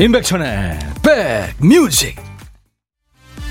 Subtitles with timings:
[0.00, 0.78] 임백천의
[1.60, 2.14] 백뮤직.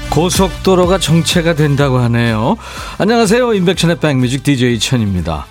[0.10, 2.56] 고속도로가 정체가 된다고 하네요.
[2.98, 3.54] 안녕하세요.
[3.54, 5.46] 임백천의 백뮤직 DJ 천입니다.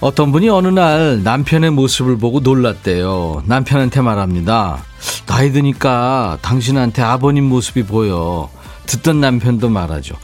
[0.00, 3.44] 어떤 분이 어느 날 남편의 모습을 보고 놀랐대요.
[3.46, 4.82] 남편한테 말합니다.
[5.26, 8.50] 나이 드니까 당신한테 아버님 모습이 보여.
[8.86, 10.16] 듣던 남편도 말하죠.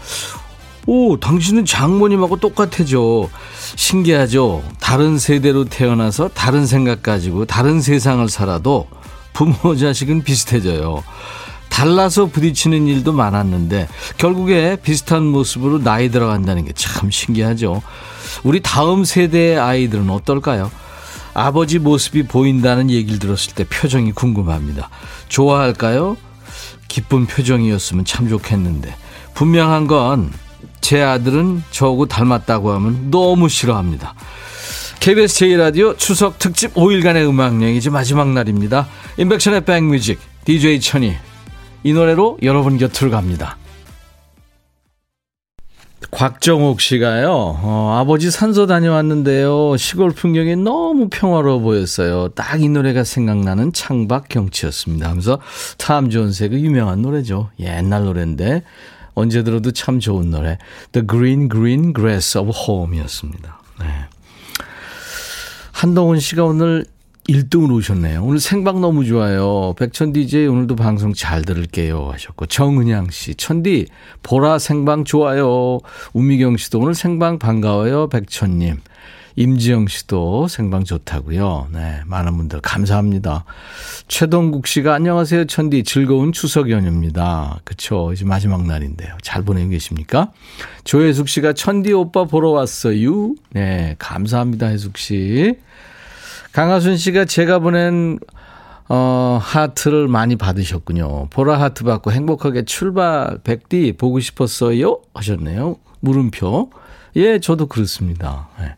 [0.87, 3.28] 오 당신은 장모님하고 똑같아져.
[3.77, 4.64] 신기하죠?
[4.80, 8.89] 다른 세대로 태어나서 다른 생각 가지고 다른 세상을 살아도
[9.32, 11.02] 부모 자식은 비슷해져요.
[11.68, 17.82] 달라서 부딪히는 일도 많았는데 결국에 비슷한 모습으로 나이 들어간다는 게 참 신기하죠.
[18.45, 20.70] 우리 다음 세대의 아이들은 어떨까요?
[21.34, 24.91] 아버지 모습이 보인다는 얘기를 들었을 때 표정이 궁금합니다.
[25.28, 26.16] 좋아할까요?
[26.89, 28.94] 기쁜 표정이었으면 참 좋겠는데
[29.34, 30.30] 분명한 건
[30.83, 34.14] 제 아들은 저하고 닮았다고 하면 너무 싫어합니다.
[35.03, 38.86] KBS 제1라디오 추석 특집 5일간의 음악 여행 이제 마지막 날입니다.
[39.17, 41.12] 인백션의 백뮤직 DJ 천이
[41.83, 43.56] 이 노래로 여러분 곁으로 갑니다.
[46.12, 49.77] 곽정옥 씨가요, 어, 아버지 산소 다녀왔는데요.
[49.77, 52.28] 시골 풍경이 너무 평화로워 보였어요.
[52.28, 55.08] 딱 이 노래가 생각나는 창밖 경치였습니다.
[55.11, 55.41] 하면서
[55.78, 57.50] 탐 존스의 그 유명한 노래죠.
[57.58, 58.62] 옛날 노래인데
[59.14, 60.58] 언제 들어도 참 좋은 노래.
[60.92, 63.58] The Green Green Grass of Home 이었습니다.
[63.80, 63.86] 네.
[65.83, 66.84] 한동훈 씨가 오늘
[67.28, 68.22] 1등으로 오셨네요.
[68.22, 69.75] 오늘 생방 너무 좋아요.
[69.77, 73.89] 백천 DJ 오늘도 방송 잘 들을게요 하셨고 정은양 씨 천디
[74.22, 75.80] 보라 생방 좋아요.
[76.12, 78.08] 우미경 씨도 오늘 생방 반가워요.
[78.11, 78.77] 백천님.
[79.36, 81.69] 임지영 씨도 생방 좋다고요.
[81.72, 83.44] 네, 많은 분들 감사합니다.
[84.08, 87.61] 최동국 씨가 안녕하세요 천디 즐거운 추석 연휴입니다.
[87.64, 89.16] 그쵸 이제 마지막 날인데요.
[89.22, 90.33] 잘 보내고 계십니까?
[90.84, 93.34] 조혜숙 씨가 천디 오빠 보러 왔어요.
[93.51, 95.57] 네, 감사합니다 혜숙 씨.
[96.52, 98.18] 강하순 씨가 제가 보낸
[98.89, 101.28] 어, 하트를 많이 받으셨군요.
[101.30, 105.77] 보라 하트 받고 행복하게 출발 백디 보고 싶었어요 하셨네요.
[106.01, 106.70] 물음표.
[107.17, 108.48] 예, 저도 그렇습니다.
[108.58, 108.74] 네.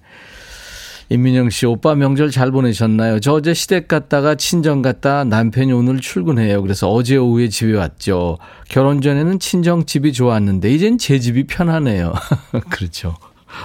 [1.10, 3.20] 임민영 씨, 오빠 명절 잘 보내셨나요?
[3.20, 6.62] 저 어제 시댁 갔다가 친정 갔다 남편이 오늘 출근해요.
[6.62, 8.38] 그래서 어제 오후에 집에 왔죠.
[8.68, 12.14] 결혼 전에는 친정 집이 좋았는데 이젠 제 집이 편하네요.
[12.70, 13.16] 그렇죠.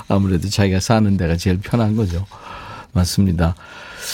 [0.07, 2.25] 아무래도 자기가 사는 데가 제일 편한 거죠.
[2.91, 3.55] 맞습니다.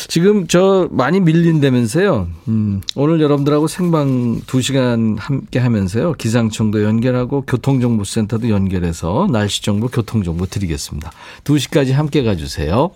[0.07, 2.27] 지금 저 많이 밀린다면서요.
[2.47, 6.13] 음, 오늘 여러분들하고 생방 2시간 함께 하면서요.
[6.13, 11.11] 기상청도 연결하고 교통정보센터도 연결해서 날씨 정보, 교통정보 드리겠습니다.
[11.43, 12.91] 2시까지 함께 가주세요.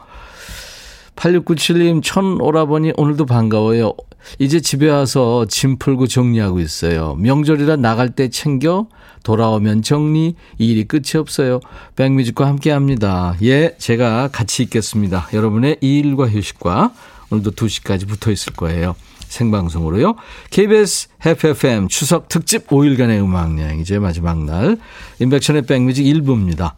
[1.20, 3.94] 8697님, 천 오라버니 오늘도 반가워요.
[4.38, 7.16] 이제 집에 와서 짐 풀고 정리하고 있어요.
[7.16, 8.88] 명절이라 나갈 때 챙겨
[9.24, 11.60] 돌아오면 정리 일이 끝이 없어요.
[11.96, 13.36] 백뮤직과 함께 합니다.
[13.44, 15.28] 예, 제가 같이 있겠습니다.
[15.34, 16.94] 여러분의 일과 휴식과
[17.32, 18.96] 오늘도 2시까지 붙어 있을 거예요.
[19.20, 20.16] 생방송으로요.
[20.50, 24.78] KBS FFM 추석 특집 5일간의 음악여행 이제 마지막 날
[25.20, 26.74] 인백션의 백뮤직 1부입니다.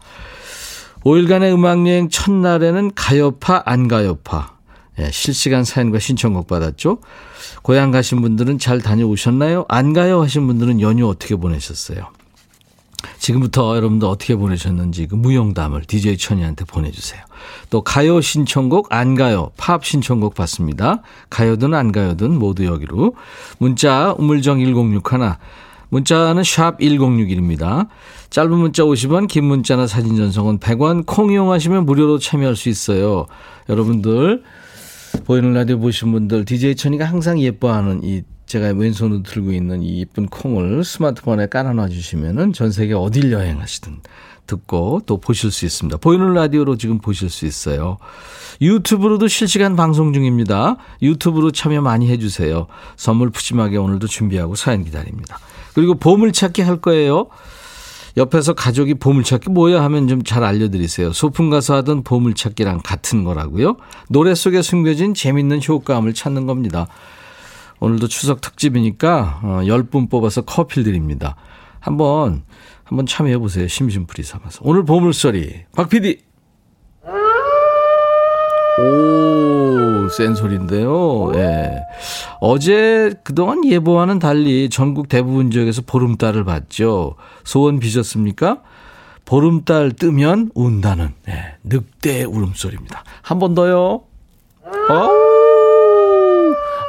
[1.04, 4.58] 5일간의 음악여행 첫날에는 가요파 안 가요파
[5.00, 7.00] 예, 실시간 사연과 신청곡 받았죠.
[7.64, 9.66] 고향 가신 분들은 잘 다녀오셨나요?
[9.70, 12.08] 안 가요 하신 분들은 연휴 어떻게 보내셨어요?
[13.18, 17.22] 지금부터 여러분들 어떻게 보내셨는지 그 무용담을 DJ 천이한테 보내주세요.
[17.70, 21.02] 또 가요 신청곡 안 가요 팝 신청곡 받습니다.
[21.30, 23.16] 가요든 안 가요든 모두 여기로
[23.58, 25.02] 문자 우물정 1061
[25.92, 27.88] 문자는 샵 1061입니다.
[28.30, 33.28] 짧은 문자 50원 긴 문자나 사진 전송은 100원 콩 이용하시면 무료로 참여할 수 있어요.
[33.68, 34.42] 여러분들
[35.26, 40.28] 보이는 라디오 보신 분들 DJ 천이가 항상 예뻐하는 이 제가 왼손으로 들고 있는 이 이쁜
[40.28, 44.00] 콩을 스마트폰에 깔아놔 주시면은 전 세계 어딜 여행하시든
[44.48, 45.98] 듣고 또 보실 수 있습니다.
[45.98, 47.98] 보이는 라디오로 지금 보실 수 있어요.
[48.62, 50.78] 유튜브로도 실시간 방송 중입니다.
[51.02, 52.68] 유튜브로 참여 많이 해주세요.
[52.96, 55.40] 선물 푸짐하게 오늘도 준비하고 사연 기다립니다.
[55.74, 57.28] 그리고 보물찾기 할 거예요.
[58.18, 61.14] 옆에서 가족이 보물찾기 뭐야 하면 좀 잘 알려드리세요.
[61.14, 63.78] 소풍 가서 하던 보물찾기랑 같은 거라고요.
[64.10, 66.88] 노래 속에 숨겨진 재밌는 효과음을 찾는 겁니다.
[67.80, 71.36] 오늘도 추석 특집이니까 10분 어, 뽑아서 커피 드립니다.
[71.80, 72.44] 한번
[72.84, 73.68] 한번 참여해 보세요.
[73.68, 74.60] 심심풀이 삼아서.
[74.64, 76.31] 오늘 보물소리 박 PD.
[78.82, 81.32] 오, 센 소리인데요.
[81.36, 81.82] 예.
[82.40, 87.16] 어제 그동안 예보와는 달리 전국 대부분 지역에서 보름달을 봤죠.
[87.44, 88.62] 소원 비셨습니까?
[89.26, 93.04] 보름달 뜨면 운다는 예, 늑대 울음소리입니다.
[93.22, 94.02] 한 번 더요.
[94.90, 95.10] 아우,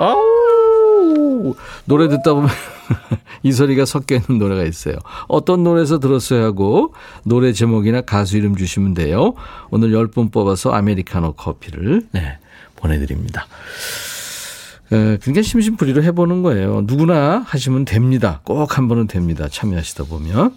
[0.00, 1.54] 아우.
[1.84, 2.48] 노래 듣다 보면
[3.42, 4.96] 이 소리가 섞여 있는 노래가 있어요.
[5.28, 6.94] 어떤 노래에서 들었어야 하고
[7.24, 9.34] 노래 제목이나 가수 이름 주시면 돼요.
[9.70, 12.38] 오늘 10분 뽑아서 아메리카노 커피를 네,
[12.76, 13.46] 보내드립니다.
[14.88, 16.82] 그러니까 심심풀이로 해보는 거예요.
[16.84, 18.40] 누구나 하시면 됩니다.
[18.44, 19.48] 꼭 한 번은 됩니다.
[19.48, 20.54] 참여하시다 보면.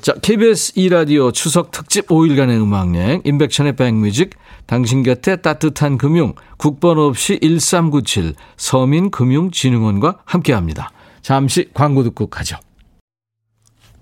[0.00, 4.30] 자, KBS 2라디오 추석 특집 5일간의 음악여행, 인백션의 백뮤직,
[4.66, 10.90] 당신 곁에 따뜻한 금융, 국번 없이 1397, 서민금융진흥원과 함께 합니다.
[11.24, 12.58] 잠시 광고 듣고 가죠.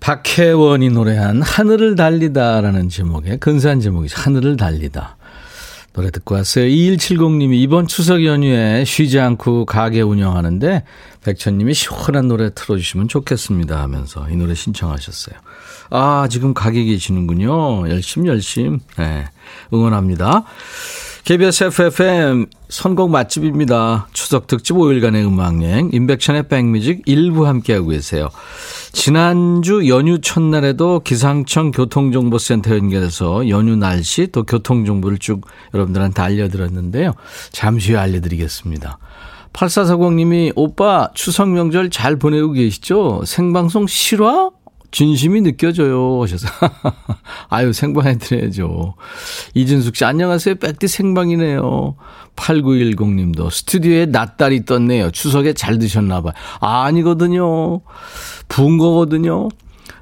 [0.01, 4.19] 박혜원이 노래한 하늘을 달리다라는 제목의 근사한 제목이죠.
[4.19, 5.15] 하늘을 달리다.
[5.93, 6.65] 노래 듣고 왔어요.
[6.65, 10.83] 2170님이 이번 추석 연휴에 쉬지 않고 가게 운영하는데
[11.23, 15.35] 백천님이 시원한 노래 틀어주시면 좋겠습니다 하면서 이 노래 신청하셨어요.
[15.91, 17.89] 아, 지금 가게 계시는군요.
[17.89, 18.79] 열심, 열심.
[18.97, 19.27] 네,
[19.71, 20.43] 응원합니다.
[21.23, 24.07] KBS FFM 선곡 맛집입니다.
[24.11, 28.27] 추석 특집 5일간의 음악여행, 인백션의 백뮤직 일부 함께하고 계세요.
[28.91, 37.13] 지난주 연휴 첫날에도 기상청 교통정보센터 연결해서 연휴 날씨 또 교통정보를 쭉 여러분들한테 알려드렸는데요.
[37.53, 38.97] 잠시 후에 알려드리겠습니다.
[39.53, 43.21] 8440님이 오빠 추석 명절 잘 보내고 계시죠?
[43.25, 44.49] 생방송 실화?
[44.93, 46.21] 진심이 느껴져요.
[46.21, 46.47] 하셔서.
[47.49, 48.93] 아유, 생방해드려야죠.
[49.55, 50.55] 이진숙 씨, 안녕하세요.
[50.55, 51.95] 백디 생방이네요.
[52.35, 55.09] 8910님도 스튜디오에 낫다리 떴네요.
[55.09, 56.33] 추석에 잘 드셨나봐요.
[56.59, 57.81] 아, 아니거든요.
[58.47, 59.49] 부은 거거든요.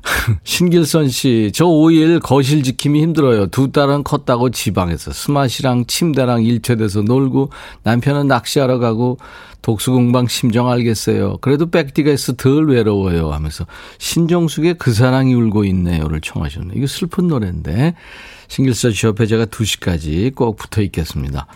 [0.43, 3.47] 신길선 씨, 저 5일 거실 지킴이 힘들어요.
[3.47, 7.51] 두 딸은 컸다고 지방에서 스마시랑 침대랑 일체돼서 놀고
[7.83, 9.17] 남편은 낚시하러 가고
[9.61, 11.37] 독수공방 심정 알겠어요.
[11.41, 13.65] 그래도 백디가 있어 덜 외로워요 하면서
[13.99, 16.73] 신정숙의 그 사랑이 울고 있네요를 청하셨네요.
[16.75, 17.95] 이거 슬픈 노래인데
[18.47, 21.47] 신길선 씨 옆에 제가 2시까지 꼭 붙어 있겠습니다.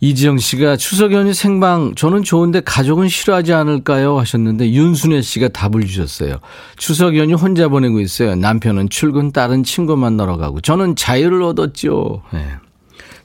[0.00, 4.18] 이지영 씨가 추석 연휴 생방 저는 좋은데 가족은 싫어하지 않을까요?
[4.18, 6.38] 하셨는데 윤순애 씨가 답을 주셨어요.
[6.76, 8.34] 추석 연휴 혼자 보내고 있어요.
[8.34, 12.22] 남편은 출근 딸은 친구 만나러 가고 저는 자유를 얻었죠.
[12.32, 12.48] 네.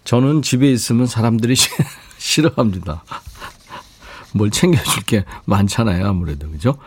[0.04, 1.56] 저는 집에 있으면 사람들이
[2.18, 3.04] 싫어합니다.
[4.33, 6.07] 뭘 챙겨줄 게 많잖아요.
[6.07, 6.77] 아무래도 그죠?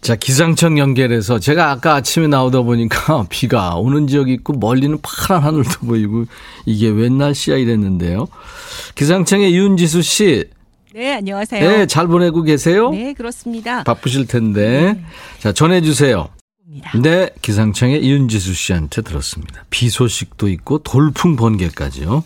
[0.00, 5.86] 자, 기상청 연결해서 제가 아까 아침에 나오다 보니까 비가 오는 지역이 있고 멀리는 파란 하늘도
[5.86, 6.24] 보이고
[6.66, 8.28] 이게 웬 날씨야 이랬는데요.
[8.94, 10.44] 기상청의 윤지수 씨.
[10.94, 11.68] 네, 안녕하세요.
[11.68, 12.90] 네, 잘 보내고 계세요?
[12.90, 13.84] 네, 그렇습니다.
[13.84, 14.94] 바쁘실 텐데.
[14.94, 15.04] 네.
[15.38, 16.28] 자, 전해주세요.
[17.02, 19.64] 네, 기상청의 윤지수 씨한테 들었습니다.
[19.70, 22.24] 비 소식도 있고 돌풍 번개까지요.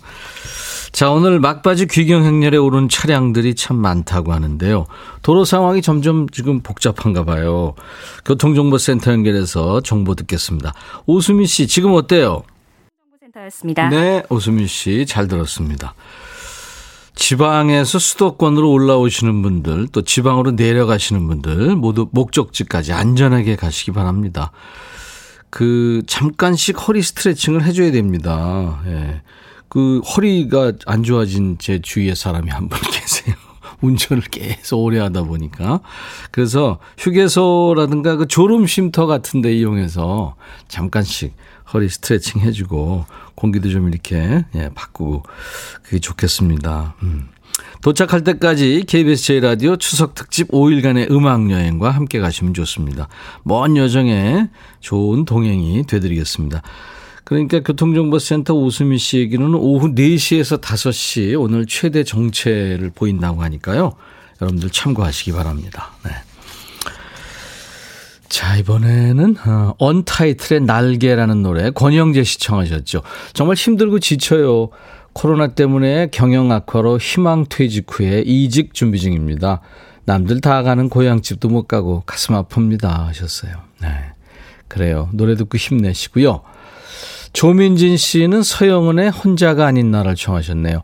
[0.92, 4.86] 자, 오늘 막바지 귀경 행렬에 오른 차량들이 참 많다고 하는데요.
[5.22, 7.74] 도로 상황이 점점 지금 복잡한가 봐요.
[8.26, 10.74] 교통정보센터 연결해서 정보 듣겠습니다.
[11.06, 12.42] 오수미 씨, 지금 어때요?
[13.10, 13.88] 정보센터였습니다.
[13.88, 15.94] 네, 오수미 씨, 잘 들었습니다.
[17.14, 24.52] 지방에서 수도권으로 올라오시는 분들, 또 지방으로 내려가시는 분들, 모두 목적지까지 안전하게 가시기 바랍니다.
[25.48, 28.82] 그, 잠깐씩 허리 스트레칭을 해줘야 됩니다.
[28.86, 29.22] 예.
[29.72, 33.34] 그 허리가 안 좋아진 제 주위에 사람이 한 분 계세요.
[33.80, 35.80] 운전을 계속 오래 하다 보니까.
[36.30, 40.36] 그래서 휴게소라든가 그 졸음 쉼터 같은 데 이용해서
[40.68, 41.34] 잠깐씩
[41.72, 45.22] 허리 스트레칭 해주고 공기도 좀 이렇게 예, 바꾸고
[45.82, 46.94] 그게 좋겠습니다.
[47.02, 47.28] 음.
[47.80, 53.08] 도착할 때까지 KBS 제1라디오 추석 특집 5일간의 음악여행과 함께 가시면 좋습니다.
[53.42, 54.50] 먼 여정에
[54.80, 56.60] 좋은 동행이 되드리겠습니다.
[57.24, 63.92] 그러니까 교통정보센터 오수미 씨 얘기는 오후 4시에서 5시 오늘 최대 정체를 보인다고 하니까요.
[64.40, 65.92] 여러분들 참고하시기 바랍니다.
[66.04, 66.10] 네.
[68.28, 73.02] 자, 이번에는 어, 언타이틀의 날개라는 노래 권영재 시 청하셨죠.
[73.34, 74.70] 정말 힘들고 지쳐요.
[75.12, 79.60] 코로나 때문에 경영 악화로 희망 퇴직 후에 이직 준비 중입니다.
[80.04, 83.52] 남들 다 가는 고향집도 못 가고 가슴 아픕니다 하셨어요.
[83.80, 83.88] 네.
[84.66, 85.10] 그래요.
[85.12, 86.40] 노래 듣고 힘내시고요.
[87.32, 90.82] 조민진 씨는 서영은의 혼자가 아닌 나를 청하셨네요.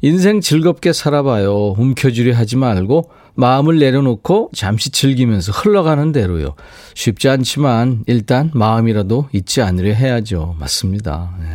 [0.00, 1.74] 인생 즐겁게 살아봐요.
[1.76, 6.54] 움켜쥐려 하지 말고 마음을 내려놓고 잠시 즐기면서 흘러가는 대로요.
[6.94, 10.56] 쉽지 않지만 일단 마음이라도 잊지 않으려 해야죠.
[10.58, 11.34] 맞습니다.
[11.40, 11.46] 네,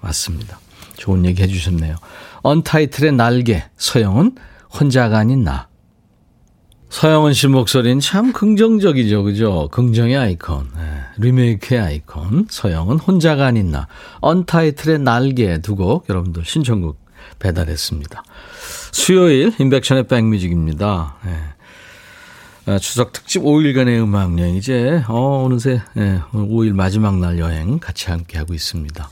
[0.00, 0.58] 맞습니다.
[0.96, 1.96] 좋은 얘기 해주셨네요.
[2.42, 4.36] 언타이틀의 날개, 서영은
[4.78, 5.68] 혼자가 아닌 나.
[6.92, 9.22] 서영은 씨 목소리는 참 긍정적이죠.
[9.22, 9.68] 그죠?
[9.72, 10.68] 긍정의 아이콘.
[10.76, 10.82] 네.
[11.16, 12.46] 리메이크의 아이콘.
[12.50, 13.88] 서영은 혼자가 아닌 나.
[14.20, 17.00] 언타이틀의 날개 두 곡 여러분들 신청곡
[17.38, 18.22] 배달했습니다.
[18.92, 21.16] 수요일 인백션의 백뮤직입니다.
[21.24, 22.78] 네.
[22.78, 28.36] 추석 특집 5일간의 음악 여행 이제 어 어느새 네, 5일 마지막 날 여행 같이 함께
[28.36, 29.08] 하고 있습니다.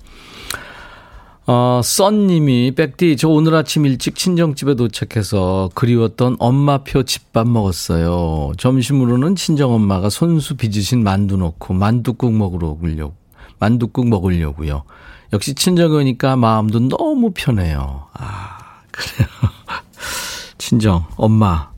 [1.53, 8.53] 어, 썬님이, 백디, 저 오늘 아침 일찍 친정집에 도착해서 그리웠던 엄마표 집밥 먹었어요.
[8.57, 13.17] 점심으로는 친정엄마가 손수 빚으신 만두 넣고 만두국 먹으러 오려고,
[13.59, 14.85] 만두국 먹으려고요.
[15.33, 18.07] 역시 친정에 오니까 마음도 너무 편해요.
[18.13, 19.29] 아, 그래요.
[20.57, 21.73] 친정, 엄마.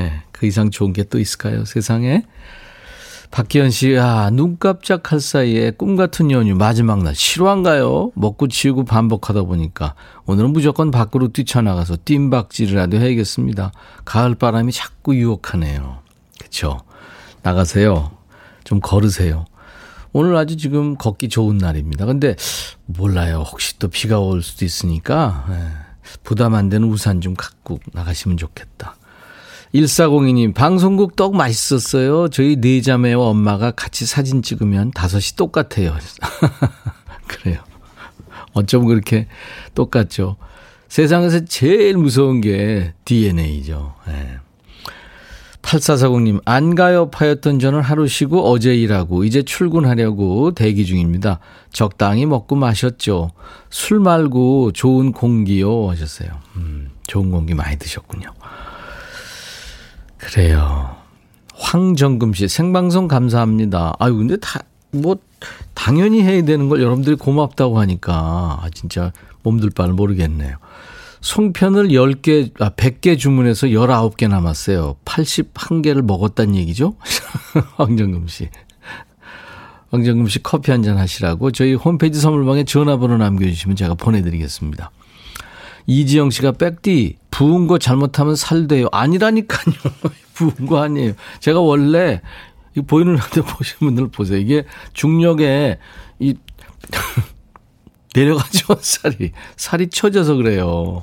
[0.00, 2.24] 예, 그 이상 좋은 게 또 있을까요, 세상에?
[3.34, 8.12] 박기현 씨, 아, 눈 깜짝할 사이에 꿈 같은 연휴 마지막 날 실화인가요?
[8.14, 13.72] 먹고 치우고 반복하다 보니까 오늘은 무조건 밖으로 뛰쳐나가서 뜀박질이라도 해야겠습니다.
[14.04, 15.98] 가을 바람이 자꾸 유혹하네요.
[16.40, 16.82] 그쵸?
[17.42, 18.12] 나가세요.
[18.62, 19.46] 좀 걸으세요.
[20.12, 22.06] 오늘 아주 지금 걷기 좋은 날입니다.
[22.06, 22.36] 근데
[22.86, 23.42] 몰라요.
[23.50, 25.56] 혹시 또 비가 올 수도 있으니까 예,
[26.22, 28.94] 부담 안 되는 우산 좀 갖고 나가시면 좋겠다.
[29.74, 32.28] 1402님, 방송국 떡 맛있었어요.
[32.28, 35.96] 저희 네 자매와 엄마가 같이 사진 찍으면 다섯이 똑같아요.
[37.26, 37.58] 그래요.
[38.52, 39.26] 어쩜 그렇게
[39.74, 40.36] 똑같죠.
[40.86, 43.94] 세상에서 제일 무서운 게 DNA죠.
[44.06, 44.38] 네.
[45.62, 51.40] 8440님, 안 가요 파였던 저는 하루 쉬고 어제 일하고 이제 출근하려고 대기 중입니다.
[51.72, 53.32] 적당히 먹고 마셨죠.
[53.70, 56.28] 술 말고 좋은 공기요 하셨어요.
[56.56, 58.28] 음, 좋은 공기 많이 드셨군요.
[60.24, 60.96] 그래요.
[61.54, 63.94] 황정금 씨, 생방송 감사합니다.
[63.98, 65.16] 아유, 근데 다, 뭐,
[65.74, 68.14] 당연히 해야 되는 걸 여러분들이 고맙다고 하니까,
[68.62, 69.12] 아, 진짜
[69.42, 70.56] 몸둘 바를 모르겠네요.
[71.20, 74.96] 송편을 10개, 아, 100개 주문해서 19개 남았어요.
[75.04, 76.96] 81개를 먹었단 얘기죠?
[77.76, 78.48] 황정금 씨.
[79.90, 84.90] 황정금 씨 커피 한 잔 하시라고 저희 홈페이지 선물방에 전화번호 남겨주시면 제가 보내드리겠습니다.
[85.86, 88.86] 이지영 씨가 백디 부은 거 잘못하면 살돼요.
[88.92, 89.74] 아니라니까요.
[90.34, 91.14] 부은 거 아니에요.
[91.40, 92.20] 제가 원래
[92.76, 94.38] 이 보이는 라디오 보시는 분들 보세요.
[94.38, 95.78] 이게 중력에
[96.20, 96.36] 이
[98.14, 101.02] 내려가죠 살이 살이 쳐져서 그래요.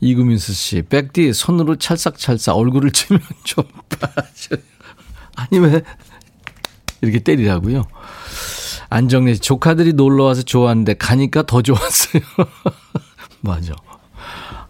[0.00, 4.60] 이구민수 씨, 백디 손으로 찰싹찰싹 얼굴을 치면 좀 빠져요.
[5.34, 5.80] 아니 왜
[7.00, 7.84] 이렇게 때리라고요?
[8.90, 12.22] 안정래 씨, 조카들이 놀러 와서 좋았는데 가니까 더 좋았어요.
[13.40, 13.74] 맞아.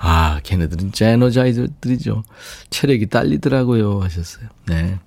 [0.07, 2.25] 아, 걔네들은 진짜 에너자이저들이죠.
[2.69, 4.01] 체력이 딸리더라고요.
[4.03, 4.49] 하셨어요.
[4.67, 4.99] 네.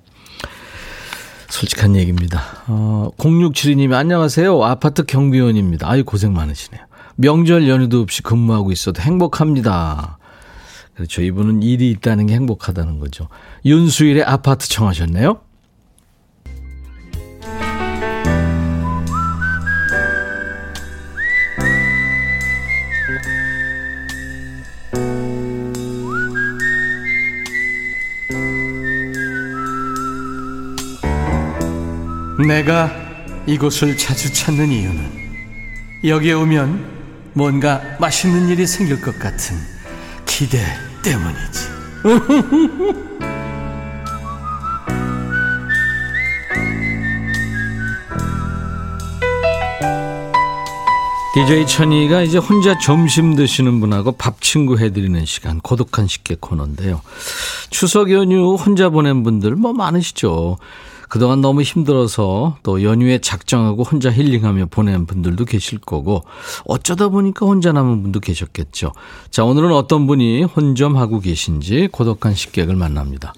[1.50, 2.42] 솔직한 얘기입니다.
[2.68, 4.64] 어, 0672님이 안녕하세요.
[4.64, 5.88] 아파트 경비원입니다.
[5.88, 6.82] 아유, 고생 많으시네요.
[7.16, 10.18] 명절 연휴도 없이 근무하고 있어도 행복합니다.
[10.96, 11.22] 그렇죠.
[11.22, 13.28] 이분은 일이 있다는 게 행복하다는 거죠.
[13.66, 15.40] 윤수일의 아파트 청하셨네요.
[32.46, 32.92] 내가
[33.48, 35.18] 이곳을 자주 찾는 이유는
[36.04, 36.98] 여기에 오면
[37.34, 39.58] 뭔가 맛있는 일이 생길 것 같은
[40.26, 40.60] 기대
[41.04, 41.78] 때문이지.
[51.34, 57.02] DJ 천이가 이제 혼자 점심 드시는 분하고 밥 친구 해드리는 시간 고독한 식객 코너인데요.
[57.70, 60.58] 추석 연휴 혼자 보낸 분들 뭐 많으시죠.
[61.08, 66.24] 그동안 너무 힘들어서 또 연휴에 작정하고 혼자 힐링하며 보낸 분들도 계실 거고
[66.66, 68.92] 어쩌다 보니까 혼자 남은 분도 계셨겠죠.
[69.30, 73.34] 자, 오늘은 어떤 분이 혼점하고 계신지 고독한 식객을 만납니다.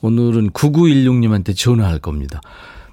[0.00, 2.40] 오늘은 9916님한테 전화할 겁니다.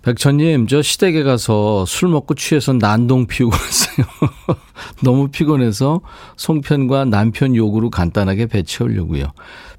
[0.03, 4.05] 백천님, 저 시댁에 가서 술 먹고 취해서 난동 피우고 왔어요.
[5.01, 6.01] 너무 피곤해서
[6.35, 9.27] 송편과 남편 욕으로 간단하게 배 채우려고요.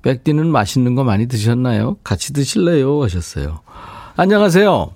[0.01, 1.99] 백디는 맛있는 거 많이 드셨나요?
[2.03, 3.03] 같이 드실래요?
[3.03, 3.61] 하셨어요.
[4.17, 4.93] 안녕하세요.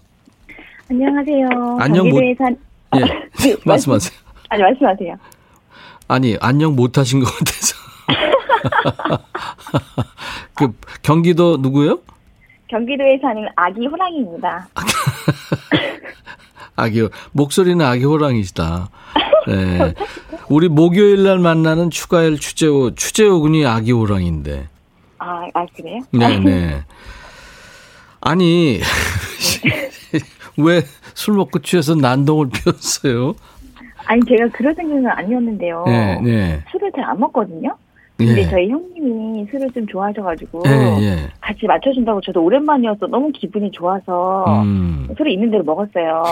[0.90, 1.48] 안녕하세요.
[1.80, 2.20] 안녕 못.
[2.38, 2.56] 산...
[2.94, 3.00] 예,
[3.42, 4.16] 네, 말씀하세요.
[4.48, 5.16] 아니 말씀하세요.
[6.06, 7.76] 아니 안녕 못하신 것 같아서.
[10.54, 10.72] 그
[11.02, 11.98] 경기도 누구요?
[12.68, 14.68] 경기도에 사는 아기 호랑이입니다.
[16.76, 18.88] 아기 목소리는 아기 호랑이시다.
[19.48, 19.94] 네.
[20.48, 24.68] 우리 목요일 날 만나는 추가열 추재호 추재호 군이 아기 호랑인데.
[25.18, 26.02] 아, 아 그래요?
[26.12, 26.84] 네, 네.
[28.20, 28.80] 아니
[30.58, 30.82] 왜
[31.14, 33.34] 술 먹고 취해서 난동을 피웠어요?
[34.06, 35.82] 아니 제가 그럴 생각은 아니었는데요.
[35.86, 36.60] 네, 네.
[36.70, 37.74] 술을 잘 안 먹거든요.
[38.16, 38.48] 근데 예.
[38.48, 40.70] 저희 형님이 술을 좀 좋아하셔가지고 예,
[41.02, 41.16] 예.
[41.40, 45.08] 같이 맞춰준다고 저도 오랜만이어서 너무 기분이 좋아서 음.
[45.16, 46.22] 술을 있는 대로 먹었어요.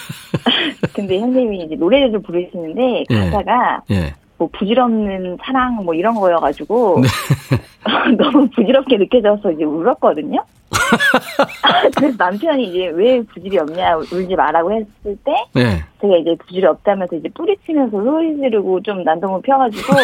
[0.94, 3.14] 근데 형님이 이제 노래를 부르시는데 예.
[3.30, 4.14] 가사가 예.
[4.36, 7.08] 뭐 부질없는 사랑 뭐 이런 거여가지고 네.
[8.16, 10.42] 너무 부질없게 느껴져서 이제 울었거든요.
[11.96, 15.84] 그래서 남편이 이제 왜 부질이 없냐 울지 마라고 했을 때 네.
[16.00, 19.94] 제가 이제 부질이 없다면서 이제 뿌리치면서 소리 지르고 좀 난동을 펴가지고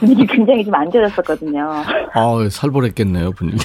[0.00, 1.70] 분위기 굉장히 좀 안 좋았었거든요.
[2.12, 3.64] 아, 살벌했겠네요, 분위기.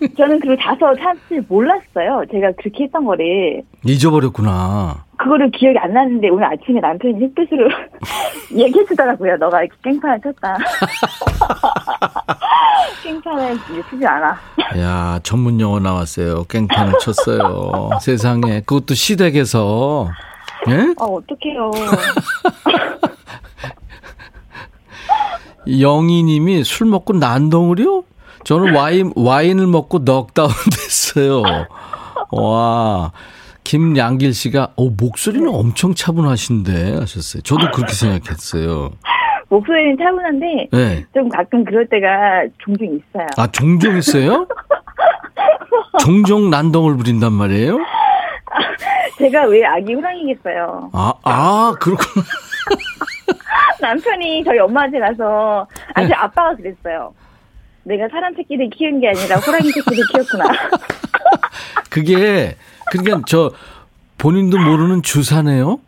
[0.16, 2.24] 저는 그리고 자서 사실 몰랐어요.
[2.30, 3.62] 제가 그렇게 했던 거를.
[3.84, 5.04] 잊어버렸구나.
[5.16, 7.68] 그거를 기억이 안 나는데 오늘 아침에 남편이 햇빛으로
[8.52, 9.36] 얘기해주더라고요.
[9.36, 10.56] 너가 이렇게 깽판을 쳤다.
[13.02, 13.56] 깽판을
[13.90, 14.36] 쓰지 않아.
[14.78, 16.44] 야, 전문 용어 나왔어요.
[16.44, 17.90] 깽판을 쳤어요.
[18.00, 18.60] 세상에.
[18.60, 20.08] 그것도 시댁에서.
[20.68, 20.94] 예?
[20.98, 21.70] 아, 어떡해요.
[25.80, 28.04] 영희님이 술 먹고 난동을요?
[28.44, 31.42] 저는 와인, 와인을 먹고 넉다운 됐어요.
[32.30, 33.12] 와.
[33.64, 37.42] 김양길 씨가, 어, 목소리는 엄청 차분하신데 하셨어요.
[37.42, 38.90] 저도 그렇게 생각했어요.
[39.48, 41.04] 목소리는 차분한데, 네.
[41.14, 43.26] 좀 가끔 그럴 때가 종종 있어요.
[43.38, 44.46] 아, 종종 있어요?
[46.00, 47.78] 종종 난동을 부린단 말이에요?
[49.18, 50.90] 제가 왜 아기 호랑이겠어요.
[50.92, 52.26] 아, 아, 그렇구나.
[53.80, 56.14] 남편이 저희 엄마한테 가서, 아, 제 네.
[56.14, 57.14] 아빠가 그랬어요.
[57.84, 60.44] 내가 사람 새끼를 키운 게 아니라 호랑이 새끼를 키웠구나.
[61.90, 62.56] 그게,
[62.90, 63.52] 그러니까 저,
[64.18, 65.80] 본인도 모르는 주사네요?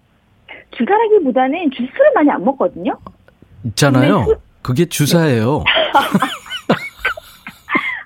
[0.76, 2.98] 주사라기보다는 주스를 많이 안 먹거든요?
[3.64, 4.24] 있잖아요.
[4.24, 4.36] 수...
[4.62, 5.64] 그게 주사예요.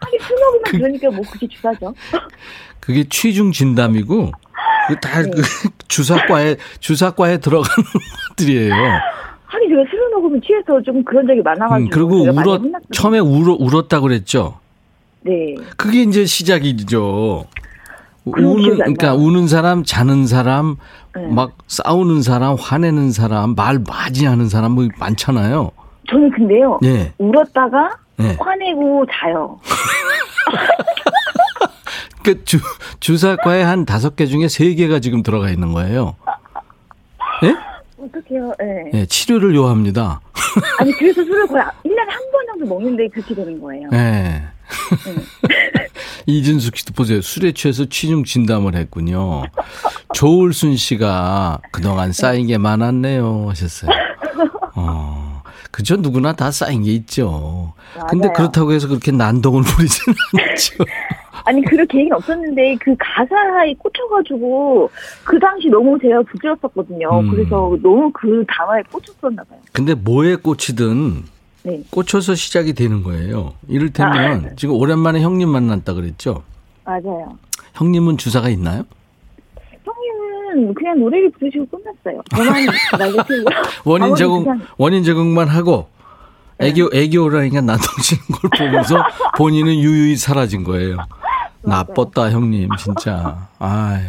[0.00, 1.94] 하긴 술 먹으면 그, 그러니까 뭐 그게 주사죠.
[2.78, 4.30] 그게 취중 진담이고,
[5.02, 5.42] 다그 네.
[5.88, 7.84] 주사과에, 주사과에 들어가는
[8.28, 8.74] 것들이에요.
[9.50, 11.86] 하긴 제가 술을 먹으면 취해서 좀 그런 적이 많아가지고.
[11.86, 14.58] 음, 그리고 울었, 처음에 울어, 울었다 그랬죠?
[15.22, 15.54] 네.
[15.76, 17.46] 그게 이제 시작이죠.
[18.24, 20.76] 우는, 그러니까 우는 사람, 자는 사람,
[21.16, 21.26] 네.
[21.26, 25.72] 막 싸우는 사람, 화내는 사람, 말 많이 하는 사람 뭐 많잖아요.
[26.08, 26.78] 저는 근데요.
[26.80, 27.12] 네.
[27.18, 28.36] 울었다가 네.
[28.38, 29.58] 화내고 자요.
[32.22, 32.58] 그 주,
[33.00, 36.14] 주사과에 한 다섯 개 중에 세 개가 지금 들어가 있는 거예요.
[37.44, 37.69] 예?
[38.04, 38.90] 어떡해요, 예.
[38.98, 39.06] 네.
[39.06, 40.20] 치료를 요합니다.
[40.78, 43.88] 아니, 그래서 술을 거의 1년에 한 번 정도 먹는데 그렇게 되는 거예요.
[43.92, 44.42] 네.
[46.26, 47.20] 이진숙 씨도 보세요.
[47.20, 49.42] 술에 취해서 취중 진담을 했군요.
[50.14, 53.46] 조울순 씨가 그동안 쌓인 게 많았네요.
[53.48, 53.90] 하셨어요.
[54.76, 55.42] 어.
[55.72, 55.96] 그죠?
[55.96, 57.74] 누구나 다 쌓인 게 있죠.
[57.94, 58.06] 맞아요.
[58.08, 60.16] 근데 그렇다고 해서 그렇게 난동을 부리지는
[60.50, 60.74] 않죠.
[61.44, 64.90] 아니 그럴 계획은 없었는데 그 가사에 꽂혀가지고
[65.24, 67.20] 그 당시 너무 제가 부끄럽었거든요.
[67.20, 67.30] 음.
[67.30, 69.58] 그래서 너무 그 단어에 꽂혔었나 봐요.
[69.72, 71.22] 근데 뭐에 꽂히든
[71.62, 71.82] 네.
[71.90, 73.54] 꽂혀서 시작이 되는 거예요.
[73.68, 74.54] 이를테면 아.
[74.56, 76.42] 지금 오랜만에 형님 만났다 그랬죠?
[76.84, 77.36] 맞아요.
[77.74, 78.84] 형님은 주사가 있나요?
[79.84, 82.22] 형님은 그냥 노래를 부르시고 끝났어요.
[82.34, 82.66] 저만
[83.84, 85.88] 원인 제공 원인 제공만 하고
[86.58, 86.68] 네.
[86.68, 89.02] 애교 애교라니까 나동치는 걸 보면서
[89.38, 90.98] 본인은 유유히 사라진 거예요.
[91.62, 93.48] 나빴다 형님 진짜.
[93.58, 94.04] 아유.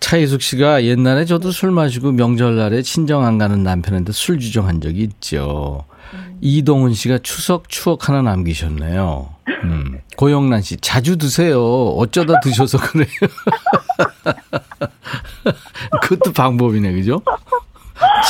[0.00, 5.84] 차이숙 씨가 옛날에 저도 술 마시고 명절날에 친정 안 가는 남편한테 술 주정한 적이 있죠.
[6.14, 6.38] 음.
[6.40, 9.34] 이동훈 씨가 추석 추억 하나 남기셨네요.
[9.64, 10.00] 음.
[10.16, 11.60] 고영란 씨, 자주 드세요.
[11.60, 13.08] 어쩌다 드셔서 그래요.
[16.02, 17.20] 그것도 방법이네, 그죠?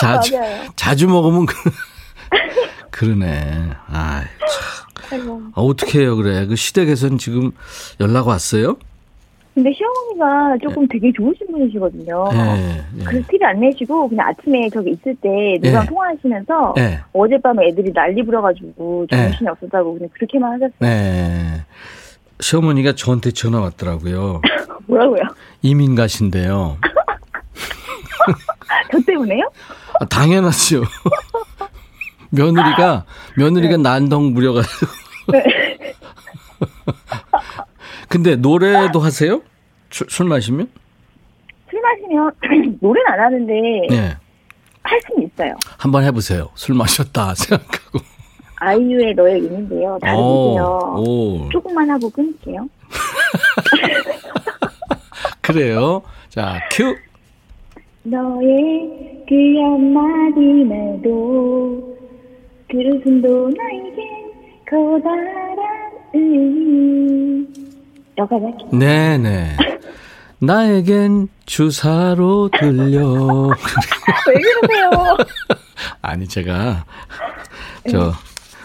[0.01, 0.71] 자주, 맞아요.
[0.77, 1.55] 자주 먹으면 그,
[2.91, 3.71] 그러네.
[3.89, 4.86] 아이, 참.
[5.55, 6.47] 아, 어떻게 해요, 그래.
[6.47, 7.53] 그 시댁에서는 지금
[8.01, 8.77] 연락 왔어요?
[9.57, 10.89] 근데 시어머니가 조금 네.
[10.93, 12.29] 되게 좋으신 분이시거든요.
[12.31, 13.05] 네, 네.
[13.05, 15.89] 그래서 티를 안 내시고 그냥 아침에 저기 있을 때 누구랑 네.
[15.89, 17.01] 통화하시면서 네.
[17.15, 19.17] 어젯밤에 애들이 난리 부려가지고 네.
[19.17, 20.73] 정신이 없었다고 그냥 그렇게만 하셨어요.
[20.81, 21.65] 네.
[22.39, 24.43] 시어머니가 저한테 전화 왔더라고요.
[24.87, 25.23] 뭐라고요?
[25.63, 26.77] 이민 가신대요.
[28.93, 29.51] 저 때문에요?
[30.01, 30.83] 아, 당연하죠.
[32.37, 33.05] 며느리가
[33.37, 34.87] 며느리가 난동 부려가지고.
[35.33, 35.45] 네.
[38.09, 39.43] 근데 노래도 하세요?
[39.91, 40.69] 술, 술 마시면?
[41.71, 42.31] 술 마시면
[42.81, 43.53] 노래는 안 하는데
[43.91, 44.17] 네.
[44.83, 45.55] 할 수는 있어요.
[45.79, 46.51] 한번 해보세요.
[46.55, 47.99] 술 마셨다 생각하고.
[48.59, 49.99] 아이유의 너의 있는데요.
[50.01, 51.49] 다르세요.
[51.53, 52.67] 조금만 하고 끊을게요.
[55.43, 56.01] 그래요.
[56.31, 56.97] 자, 큐.
[58.05, 61.96] 너의 그 한마디 말도
[62.69, 64.33] 그 웃음도 나에겐
[64.69, 67.47] 커다란 의미
[68.19, 69.57] 여기까지 네네.
[70.39, 73.49] 나에겐 주사로 들려.
[74.29, 75.17] 왜 그러세요?
[76.03, 76.85] 아니, 제가,
[77.91, 78.13] 저,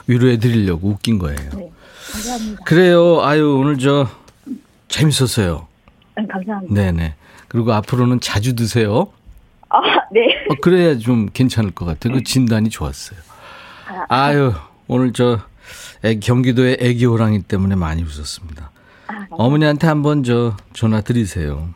[0.07, 1.37] 위로해 드리려고 웃긴 거예요.
[1.55, 1.71] 네.
[2.11, 2.63] 감사합니다.
[2.65, 3.21] 그래요.
[3.21, 4.07] 아유, 오늘 저,
[4.89, 5.67] 재밌었어요.
[6.17, 6.73] 네, 감사합니다.
[6.73, 7.13] 네네.
[7.47, 9.07] 그리고 앞으로는 자주 드세요.
[9.69, 9.79] 아,
[10.11, 10.21] 네.
[10.49, 12.13] 어, 그래야 좀 괜찮을 것 같아요.
[12.13, 13.19] 그 진단이 좋았어요.
[14.09, 14.53] 아, 아유,
[14.87, 15.39] 오늘 저,
[16.03, 18.71] 애, 경기도의 애기 호랑이 때문에 많이 웃었습니다.
[19.07, 21.69] 아, 어머니한테 한번 저 전화 드리세요.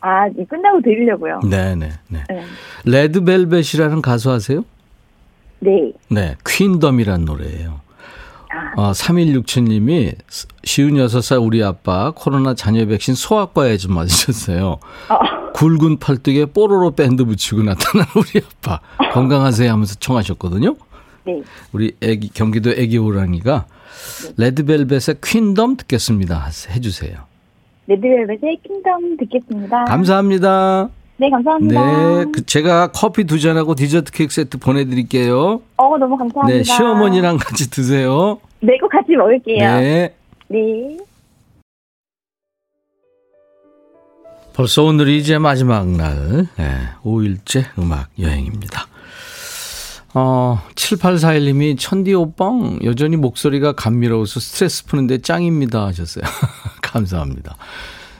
[0.00, 1.40] 아, 끝나고 드리려고요.
[1.48, 1.90] 네네.
[2.08, 2.24] 네.
[2.28, 2.44] 네.
[2.84, 4.64] 레드벨벳이라는 가수 아세요?
[5.60, 5.92] 네.
[6.08, 6.36] 네.
[6.46, 7.80] 퀸덤이라는 노래예요.
[8.52, 8.72] 아.
[8.80, 10.14] 어, 3167님이
[10.64, 14.78] 쉬운 6살 우리 아빠 코로나 잔여 백신 소아과에 좀 맞으셨어요.
[15.08, 15.18] 어.
[15.54, 18.80] 굵은 팔뚝에 뽀로로 밴드 붙이고 나타난 우리 아빠.
[19.12, 20.76] 건강하세요 하면서 청하셨거든요.
[21.24, 21.42] 네.
[21.72, 23.66] 우리 애기, 경기도 애기 호랑이가
[24.36, 24.44] 네.
[24.44, 26.48] 레드벨벳의 퀸덤 듣겠습니다.
[26.70, 27.18] 해주세요.
[27.86, 29.84] 레드벨벳의 퀸덤 듣겠습니다.
[29.84, 30.88] 감사합니다.
[31.16, 31.80] 네, 감사합니다.
[32.24, 35.60] 네, 그 제가 커피 두 잔하고 디저트 케이크 세트 보내드릴게요.
[35.76, 36.56] 어, 너무 감사합니다.
[36.56, 38.40] 네, 시어머니랑 같이 드세요.
[38.60, 39.58] 네, 꼭 같이 먹을게요.
[39.58, 40.14] 네.
[40.48, 40.96] 네.
[44.54, 48.79] 벌써 오늘이 이제 마지막 날, 네, 5일째 음악 여행입니다.
[50.14, 56.24] 어, 7841님이 천디 오빵 여전히 목소리가 감미로워서 스트레스 푸는데 짱입니다 하셨어요.
[56.82, 57.56] 감사합니다.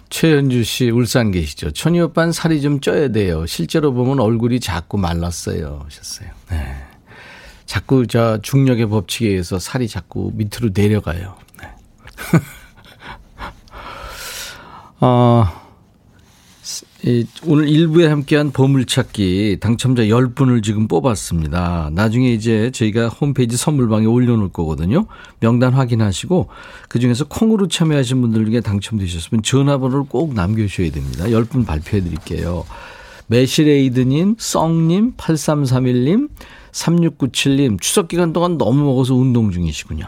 [0.09, 1.70] 최현주 씨 울산 계시죠.
[1.70, 3.46] 천희 오빠는 살이 좀 쪄야 돼요.
[3.46, 5.83] 실제로 보면 얼굴이 자꾸 말랐어요.
[5.85, 6.29] 하셨어요.
[6.50, 6.76] 네.
[7.66, 11.37] 자꾸 저 중력의 법칙에 의해서 살이 자꾸 밑으로 내려가요.
[11.61, 11.68] 네.
[15.00, 15.60] 어,
[17.47, 21.91] 오늘 일부에 함께한 보물찾기 당첨자 10분을 지금 뽑았습니다.
[21.95, 25.07] 나중에 이제 저희가 홈페이지 선물방에 올려놓을 거거든요.
[25.41, 26.49] 명단 확인하시고
[26.91, 31.25] 그중에서 콩으로 참여하신 분들 중에 당첨되셨으면 전화번호를 꼭 남겨주셔야 됩니다.
[31.25, 32.67] 10분 발표해 드릴게요.
[33.29, 36.29] 매실에이드님, 썽님, 8331님,
[36.73, 40.05] 3697님, 추석 기간 동안 너무 먹어서 운동 중이시군요.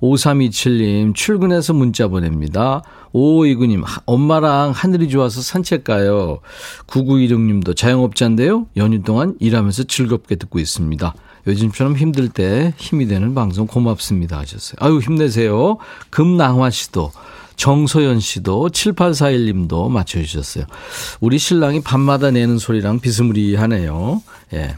[0.00, 2.82] 5327님, 출근해서 문자 보냅니다.
[3.12, 6.40] 5529님, 엄마랑 하늘이 좋아서 산책 가요.
[6.86, 8.66] 9916님도 자영업자인데요.
[8.76, 11.14] 연휴 동안 일하면서 즐겁게 듣고 있습니다.
[11.46, 14.76] 요즘처럼 힘들 때 힘이 되는 방송 고맙습니다 하셨어요.
[14.80, 15.78] 아유, 힘내세요.
[16.10, 17.12] 금낭화 씨도,
[17.56, 20.64] 정소연 씨도, 7841님도 맞춰주셨어요.
[21.20, 24.22] 우리 신랑이 밤마다 내는 소리랑 비스무리하네요.
[24.54, 24.76] 예.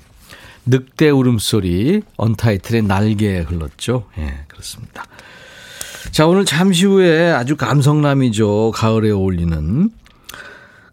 [0.68, 4.04] 늑대 울음소리, 언타이틀의 날개에 흘렀죠.
[4.18, 5.04] 예, 그렇습니다.
[6.10, 8.72] 자, 오늘 잠시 후에 아주 감성남이죠.
[8.74, 9.90] 가을에 어울리는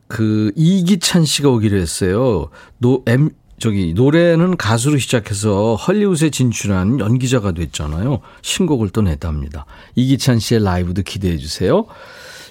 [0.08, 2.50] 그 이기찬 씨가 오기로 했어요.
[2.78, 8.20] 노, M, 저기, 노래는 가수로 시작해서 헐리우드에 진출한 연기자가 됐잖아요.
[8.42, 9.66] 신곡을 또 냈답니다.
[9.96, 11.86] 이기찬 씨의 라이브도 기대해 주세요.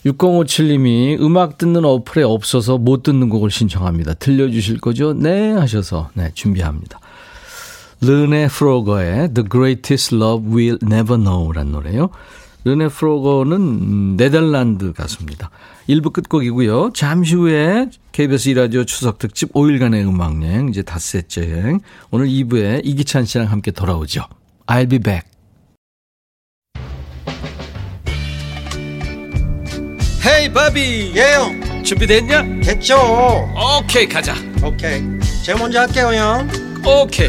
[0.05, 4.15] 6057님이 음악 듣는 어플에 없어서 못 듣는 곡을 신청합니다.
[4.15, 5.15] 들려주실 거죠?
[5.15, 7.01] 네, 하셔서, 네, 준비합니다.
[8.01, 12.11] 르네 프로거의 The Greatest Love We'll Never Know라는 노래요.
[12.65, 15.51] 르네 프로거는 네덜란드 가수입니다.
[15.89, 16.93] 1부 끝곡이고요.
[16.95, 21.81] 잠시 후에 KBS 이라디오 추석 특집 5일간의 음악여행 이제 닷새째 여행.
[22.11, 24.23] 오늘 2부에 이기찬 씨랑 함께 돌아오죠.
[24.67, 25.29] I'll be back.
[30.27, 32.43] 헤이 바비 예영 준비됐냐?
[32.63, 32.97] 됐죠
[33.79, 35.03] 오케이 가자 오케이
[35.45, 36.49] 제가 먼저 할게요 형
[36.87, 37.29] 오케이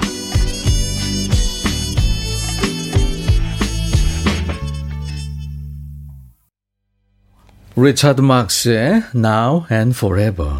[7.75, 10.51] 리차드 막스의 Now and Forever.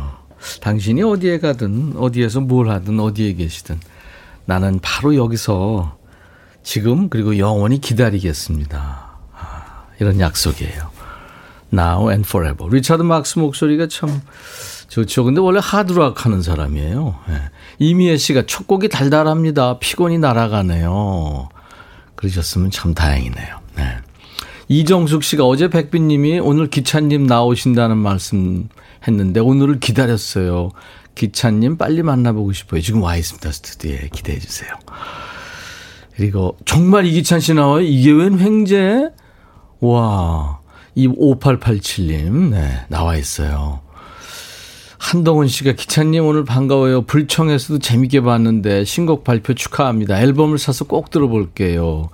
[0.62, 3.80] 당신이 어디에 가든, 어디에서 뭘 하든, 어디에 계시든,
[4.46, 5.98] 나는 바로 여기서
[6.64, 9.10] 지금 그리고 영원히 기다리겠습니다.
[9.34, 10.90] 아, 이런 약속이에요.
[11.74, 12.74] Now and Forever.
[12.74, 14.22] 리차드 막스 목소리가 참
[14.88, 15.24] 좋죠.
[15.24, 17.16] 근데 원래 하드락 하는 사람이에요.
[17.28, 17.36] 네.
[17.80, 19.80] 이미애 씨가 첫 곡이 달달합니다.
[19.80, 21.50] 피곤이 날아가네요.
[22.16, 23.60] 그러셨으면 참 다행이네요.
[23.78, 23.98] 네.
[24.72, 28.70] 이정숙 씨가 어제 백빈님이 오늘 기차님 나오신다는 말씀
[29.06, 30.70] 했는데 오늘을 기다렸어요.
[31.14, 32.80] 기차님 빨리 만나보고 싶어요.
[32.80, 33.52] 지금 와 있습니다.
[33.52, 34.72] 스튜디오에 기대해 주세요.
[36.16, 37.82] 그리고 정말 이기찬 씨 나와요?
[37.82, 39.10] 이게 웬 횡재?
[39.82, 40.60] 와,
[40.96, 43.82] 이 5887님, 네, 나와 있어요.
[44.98, 47.02] 한동훈 씨가 기차님 오늘 반가워요.
[47.02, 50.22] 불청에서도 재밌게 봤는데 신곡 발표 축하합니다.
[50.22, 52.10] 앨범을 사서 꼭 들어볼게요.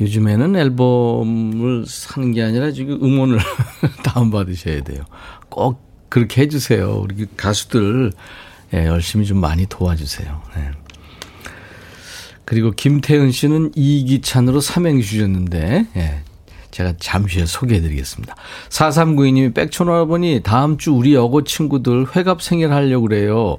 [0.00, 3.38] 요즘에는 앨범을 사는 게 아니라 지금 음원을
[4.04, 5.02] 다운받으셔야 돼요.
[5.48, 7.00] 꼭 그렇게 해주세요.
[7.02, 8.12] 우리 가수들
[8.74, 10.42] 예, 열심히 좀 많이 도와주세요.
[10.56, 10.70] 네.
[12.44, 16.22] 그리고 김태은 씨는 이기찬으로 삼행시 주셨는데, 예,
[16.70, 18.34] 제가 잠시 후에 소개해 드리겠습니다.
[18.68, 23.58] 4392님이 백촌 할아버니 다음 주 우리 여고 친구들 회갑 생일 하려고 그래요.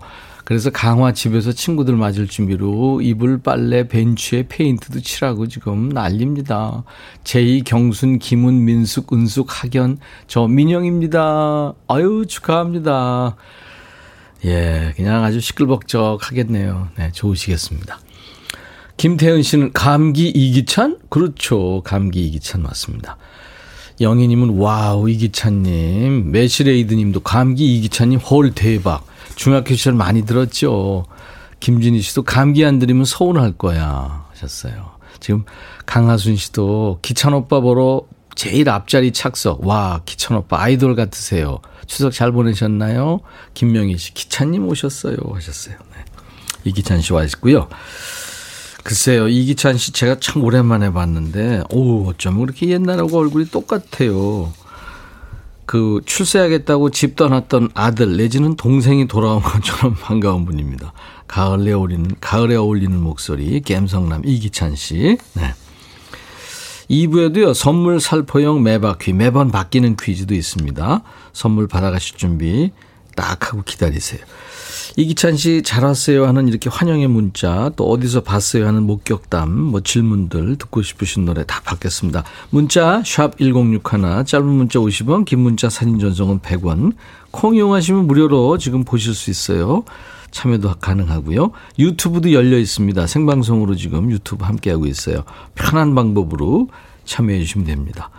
[0.49, 6.85] 그래서 강화 집에서 친구들 맞을 준비로 이불, 빨래, 벤치에 페인트도 칠하고 지금 난립니다.
[7.23, 11.75] 제이, 경순, 김은, 민숙, 은숙, 학연, 저 민영입니다.
[11.87, 13.35] 아유, 축하합니다.
[14.45, 16.87] 예, 그냥 아주 시끌벅적 하겠네요.
[16.97, 17.99] 네, 좋으시겠습니다.
[18.97, 20.97] 김태은 씨는 감기 이기찬?
[21.09, 21.83] 그렇죠.
[21.83, 23.17] 감기 이기찬 맞습니다.
[24.01, 29.08] 영희님은 wow 이기찬님, 매실레이드님도 감기 이기찬님 헐 대박.
[29.39, 31.05] 중학교 시절 많이 들었죠.
[31.61, 34.91] 김진희 씨도 감기 안 들이면 서운할 거야 하셨어요.
[35.21, 35.45] 지금
[35.85, 38.01] 강하순 씨도 기찬 오빠 보러
[38.35, 39.65] 제일 앞자리 착석.
[39.65, 41.59] 와 기찬 오빠 아이돌 같으세요.
[41.87, 43.21] 추석 잘 보내셨나요?
[43.53, 45.75] 김명희 씨 기찬님 오셨어요 하셨어요.
[45.95, 46.03] 네.
[46.65, 47.69] 이기찬 씨 와 있고요.
[48.83, 54.51] 글쎄요, 이기찬 씨 제가 참 오랜만에 봤는데, 오, 어쩜 그렇게 옛날하고 얼굴이 똑같아요.
[55.69, 60.93] 그 출세하겠다고 집 떠났던 아들 내지는 동생이 돌아온 것처럼 반가운 분입니다.
[61.27, 65.19] 가을에 어울리는, 가을에 어울리는 목소리, 갬성남 이기찬 씨.
[65.33, 65.53] 네.
[66.89, 71.03] 2부에도요, 선물 살포형 매바퀴, 매번 바뀌는 퀴즈도 있습니다.
[71.33, 72.71] 선물 받아가실 준비
[73.15, 74.21] 딱 하고 기다리세요.
[74.95, 80.57] 이기찬 씨 잘 왔어요 하는 이렇게 환영의 문자 또 어디서 봤어요 하는 목격담 뭐 질문들
[80.57, 82.23] 듣고 싶으신 노래 다 받겠습니다.
[82.49, 86.93] 문자 샵 1061 짧은 문자 50원 긴 문자 사진 전송은 100원
[87.31, 89.83] 콩 이용하시면 무료로 지금 보실 수 있어요.
[90.31, 91.51] 참여도 가능하고요.
[91.79, 93.07] 유튜브도 열려 있습니다.
[93.07, 95.23] 생방송으로 지금 유튜브 함께하고 있어요.
[95.55, 96.69] 편한 방법으로
[97.05, 98.11] 참여해 주시면 됩니다.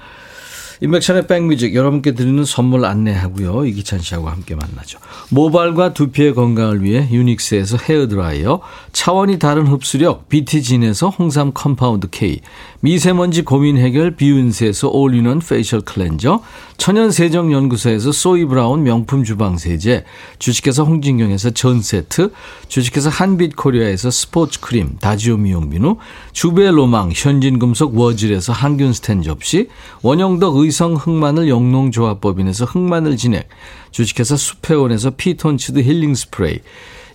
[0.83, 3.67] 임백천의 백뮤직 여러분께 드리는 선물 안내하고요.
[3.67, 4.99] 이기찬 씨하고 함께 만나죠.
[5.29, 8.61] 모발과 두피의 건강을 위해 유닉스에서 헤어드라이어,
[8.93, 12.41] 차원이 다른 흡수력 BT진에서 홍삼 compound K,
[12.81, 16.43] 미세먼지 고민 해결 비윤세에서 올리는 facial cleanser,
[16.79, 20.05] 천연세정연구소에서 소이브라운 명품 주방세제,
[20.39, 22.33] 주식회사 홍진경에서 전세트,
[22.69, 25.99] 주식회사 한빛코리아에서 스포츠크림, 다지오 미용비누,
[26.33, 29.69] 주베로망 현진금속 워즐에서 항균스텐 접시,
[30.03, 33.49] 원형덕 의성 흑마늘 영농조합법인에서 흑마늘 진액,
[33.91, 36.61] 주식회사 수페온에서 피톤치드 힐링 스프레이,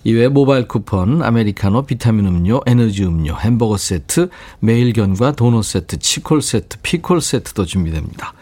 [0.04, 4.28] 이외 모바일 쿠폰, 아메리카노, 비타민 음료, 에너지 음료, 햄버거 세트,
[4.60, 8.32] 매일견과 도넛 세트, 치콜 세트, 피콜 세트도 준비됩니다.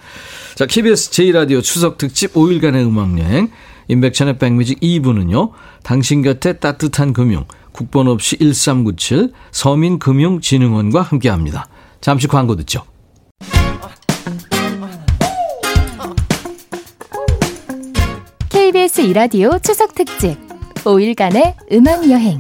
[0.56, 3.48] 자, KBS 제2라디오 추석 특집 5일간의 음악여행,
[3.88, 11.66] 인백천의 백뮤직 2부는요, 당신 곁에 따뜻한 금융, 국번 없이 1397, 서민금융진흥원과 함께 합니다.
[12.00, 12.84] 잠시 광고 듣죠.
[18.84, 20.36] KBS 이라디오 추석 특집
[20.84, 22.38] 5일간의 음악 여행.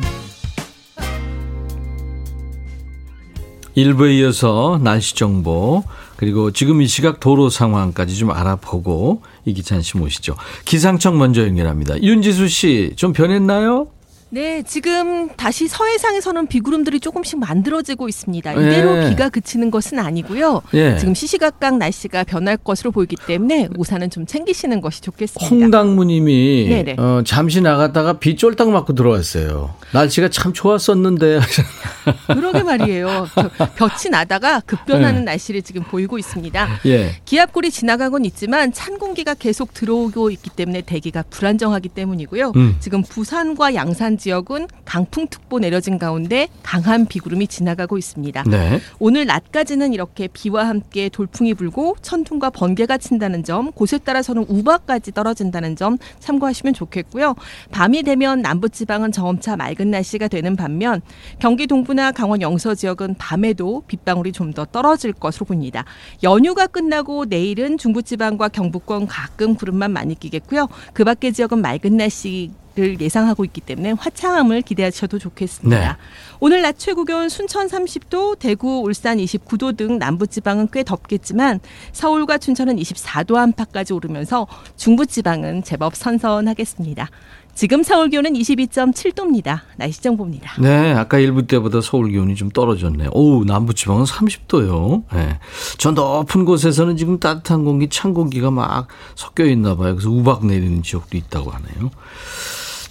[3.76, 5.84] 1부에 이어서 날씨 정보
[6.16, 10.36] 그리고 지금 이 시각 도로 상황까지 좀 알아보고 이기찬 씨 모시죠.
[10.64, 12.00] 기상청 먼저 연결합니다.
[12.02, 13.88] 윤지수 씨 좀 변했나요?
[14.34, 18.52] 네, 지금 다시 서해상에서는 비구름들이 조금씩 만들어지고 있습니다.
[18.54, 19.08] 이대로 예.
[19.08, 20.60] 비가 그치는 것은 아니고요.
[20.74, 20.98] 예.
[20.98, 25.54] 지금 시시각각 날씨가 변할 것으로 보이기 때문에 우산은 좀 챙기시는 것이 좋겠습니다.
[25.54, 29.72] 홍당무님이 어, 잠시 나갔다가 비 쫄딱 맞고 들어왔어요.
[29.92, 31.38] 날씨가 참 좋았었는데.
[32.26, 33.28] 그러게 말이에요.
[33.76, 35.24] 볕이 나다가 급변하는 예.
[35.26, 36.80] 날씨를 지금 보이고 있습니다.
[36.86, 37.12] 예.
[37.24, 42.52] 기압골이 지나가곤 있지만 찬 공기가 계속 들어오고 있기 때문에 대기가 불안정하기 때문이고요.
[42.56, 42.76] 음.
[42.80, 48.44] 지금 부산과 양산 지역은 강풍특보 내려진 가운데 강한 비구름이 지나가고 있습니다.
[48.44, 48.80] 네.
[48.98, 55.76] 오늘 낮까지는 이렇게 비와 함께 돌풍이 불고 천둥과 번개가 친다는 점, 곳에 따라서는 우박까지 떨어진다는
[55.76, 57.34] 점 참고하시면 좋겠고요.
[57.70, 61.02] 밤이 되면 남부지방은 점차 맑은 날씨가 되는 반면
[61.38, 65.84] 경기 동부나 강원 영서 지역은 밤에도 빗방울이 좀 더 떨어질 것으로 보입니다.
[66.22, 70.68] 연휴가 끝나고 내일은 중부지방과 경북권 가끔 구름만 많이 끼겠고요.
[70.92, 75.78] 그 밖의 지역은 맑은 날씨 를 예상하고 있기 때문에 화창함을 기대하셔도 좋겠습니다.
[75.78, 75.96] 네.
[76.40, 81.60] 오늘 낮 최고 기온 순천 30도, 대구, 울산 29도 등 남부 지방은 꽤 덥겠지만
[81.92, 87.08] 서울과 춘천은 24도 안팎까지 오르면서 중부 지방은 제법 선선하겠습니다.
[87.54, 89.60] 지금 서울 기온은 22.7도입니다.
[89.76, 90.60] 날씨 정보입니다.
[90.60, 93.10] 네, 아까 일부 때보다 서울 기온이 좀 떨어졌네요.
[93.12, 95.04] 오, 남부 지방은 30도요.
[95.14, 95.38] 네.
[95.78, 99.94] 저 높은 곳에서는 지금 따뜻한 공기, 찬 공기가 막 섞여 있나 봐요.
[99.94, 101.90] 그래서 우박 내리는 지역도 있다고 하네요.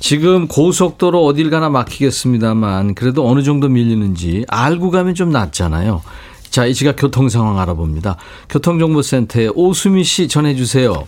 [0.04, 6.02] 지금 고속도로 어딜 가나 막히겠습니다만 그래도 어느 정도 밀리는지 알고 가면 좀 낫잖아요.
[6.50, 8.18] 자, 이 시각 교통 상황 알아봅니다.
[8.50, 11.08] 교통정보센터에 오수미 씨 전해주세요.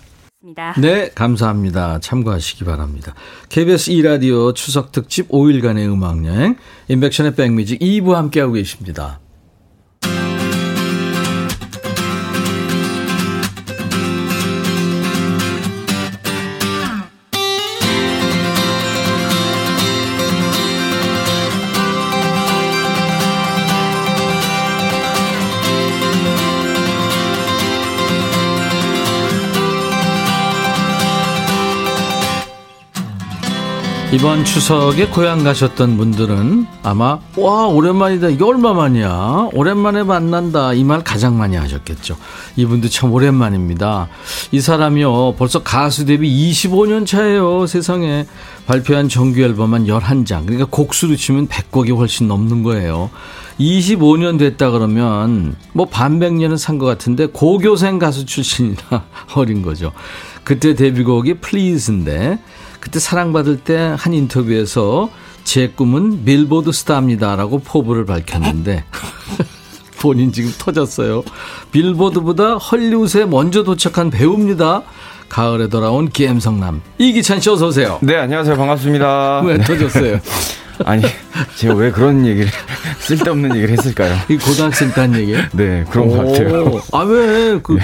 [0.79, 1.99] 네, 감사합니다.
[1.99, 3.13] 참고하시기 바랍니다.
[3.49, 6.55] KBS 2라디오 추석 특집 5일간의 음악여행,
[6.88, 9.19] 인백션의 백뮤직 2부 함께하고 계십니다.
[34.15, 38.30] 이번 추석에 고향 가셨던 분들은 아마 와 오랜만이다.
[38.30, 39.49] 이게 얼마만이야?
[39.51, 40.71] 오랜만에 만난다.
[40.73, 42.15] 이 말 가장 많이 하셨겠죠.
[42.56, 44.08] 이분도 참 오랜만입니다.
[44.54, 48.25] 이 사람이요 벌써 가수 데뷔 25년 차예요 세상에.
[48.67, 50.45] 발표한 정규 앨범만 11장.
[50.45, 53.10] 그러니까 곡수로 치면 100곡이 훨씬 넘는 거예요.
[53.60, 59.04] 25년 됐다 그러면 뭐 반백년은 산 것 같은데 고교생 가수 출신이라
[59.36, 59.91] 어린 거죠.
[60.43, 62.39] 그때 데뷔곡이 플리즈인데
[62.86, 65.10] 그때 사랑받을 때 한 인터뷰에서
[65.43, 68.84] 제 꿈은 빌보드 스타입니다라고 포부를 밝혔는데
[70.00, 71.24] 본인 지금 터졌어요.
[71.71, 74.84] 빌보드보다 헐리우드에 먼저 도착한 배우입니다.
[75.30, 77.98] 가을에 돌아온 기엠성남 이기찬 씨 어서 오세요.
[78.02, 79.41] 네 안녕하세요 반갑습니다.
[79.41, 80.19] 왜 터졌어요?
[80.86, 81.02] 아니
[81.56, 82.48] 제가 왜 그런 얘기를
[83.00, 84.15] 쓸데없는 얘기를 했을까요?
[84.30, 85.41] 이 고등학생 딴 얘기예요?
[85.54, 86.80] 네 그런 것 같아요.
[86.91, 87.78] 아왜그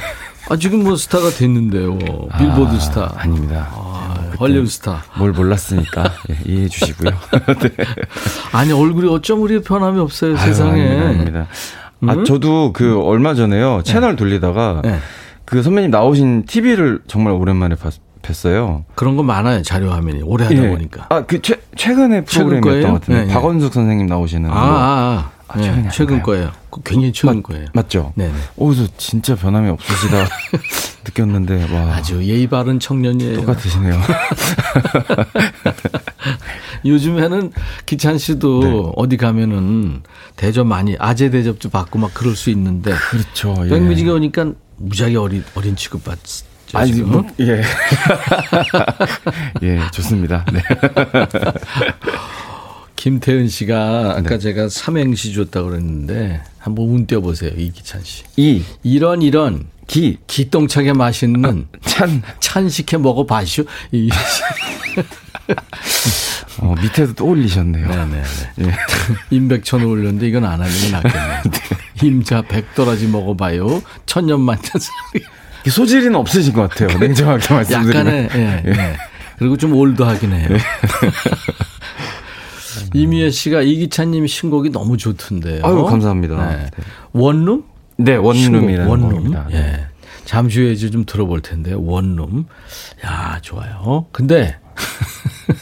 [0.50, 1.98] 아, 지금 뭐 스타가 됐는데요.
[2.38, 3.14] 빌보드 아, 스타.
[3.16, 3.70] 아닙니다.
[3.74, 5.04] 아, 헐리우드 스타.
[5.18, 7.12] 뭘 몰랐으니까 예, 이해해 주시고요.
[7.62, 7.70] 네.
[8.52, 10.82] 아니, 얼굴이 어쩜 우리 변함이 없어요, 아유, 세상에.
[10.82, 11.08] 아닙니다.
[11.10, 11.48] 아닙니다.
[12.04, 12.10] 음?
[12.10, 13.78] 아, 저도 그 얼마 전에요.
[13.78, 13.84] 네.
[13.84, 14.98] 채널 돌리다가 네.
[15.46, 18.84] 그 선배님 나오신 TV를 정말 오랜만에 봤, 뵀어요.
[18.96, 20.22] 그런 거 많아요, 자료 화면이.
[20.24, 20.70] 오래 하다 예.
[20.70, 21.08] 보니까.
[21.10, 23.22] 아, 그 최, 최근에 프로그램이었던 것 같은데.
[23.22, 23.34] 네, 네.
[23.34, 24.50] 박원숙 선생님 나오시는.
[24.50, 25.32] 아, 아, 아.
[25.54, 26.52] 아, 네, 최근 거예요.
[26.86, 27.66] 굉장히 최근 맞, 거예요.
[27.74, 28.14] 맞죠?
[28.16, 28.32] 네.
[28.58, 30.28] 어디서 진짜 변함이 없으시다
[31.06, 31.96] 느꼈는데 와.
[31.96, 33.42] 아주 예의 바른 청년이에요.
[33.42, 34.00] 똑같으시네요.
[36.86, 37.52] 요즘에는
[37.86, 38.92] 기찬 씨도 네.
[38.96, 40.02] 어디 가면은
[40.36, 42.94] 대접 많이 아재 대접도 받고 막 그럴 수 있는데.
[43.10, 43.56] 그렇죠.
[43.66, 43.70] 예.
[43.70, 46.18] 백뮤직에 오니까 무지하게 어린 어린 취급 받.
[46.74, 47.62] 아니, 뭐, 예.
[49.62, 50.46] 예, 좋습니다.
[50.54, 50.62] 네.
[53.02, 54.38] 김태은 씨가 아까 네.
[54.38, 57.50] 제가 삼행시 줬다고 그랬는데 한번 운 띄워보세요.
[57.58, 58.24] 이기찬 씨.
[58.38, 58.64] 이.
[58.84, 59.66] 이런 이런.
[59.88, 60.20] 기.
[60.28, 61.66] 기똥차게 맛있는.
[61.74, 62.22] 아, 찬.
[62.40, 63.64] 찬식해 먹어봐시오.
[63.92, 64.12] 이.
[66.60, 67.88] 어, 밑에도 또 올리셨네요.
[67.88, 68.22] 네네.
[68.58, 68.68] 네.
[68.68, 68.76] 예.
[69.32, 71.42] 임백천 올렸는데 이건 안 하는 게 낫겠네요.
[71.50, 72.08] 네.
[72.08, 73.82] 임자 백도라지 먹어봐요.
[74.06, 74.64] 천년만년.
[75.68, 76.96] 소질은 없으신 것 같아요.
[77.00, 77.96] 냉정하게 말씀드리면.
[77.96, 78.70] 약간의, 예, 예.
[78.70, 78.98] 예.
[79.40, 80.50] 그리고 좀 old하긴 해요.
[82.96, 83.00] 예.
[83.00, 85.62] 이미애 씨가 이기찬님 신곡이 너무 좋던데요.
[85.66, 86.56] 아유, 감사합니다.
[86.56, 86.70] 네.
[87.14, 87.64] 원룸?
[87.98, 89.34] 네, 원룸이라는 원룸.
[89.52, 89.56] 예.
[89.56, 89.86] 네.
[90.26, 92.46] 잠시 후에 좀 들어볼 텐데 원룸.
[93.06, 94.06] 야, 좋아요.
[94.12, 94.58] 근데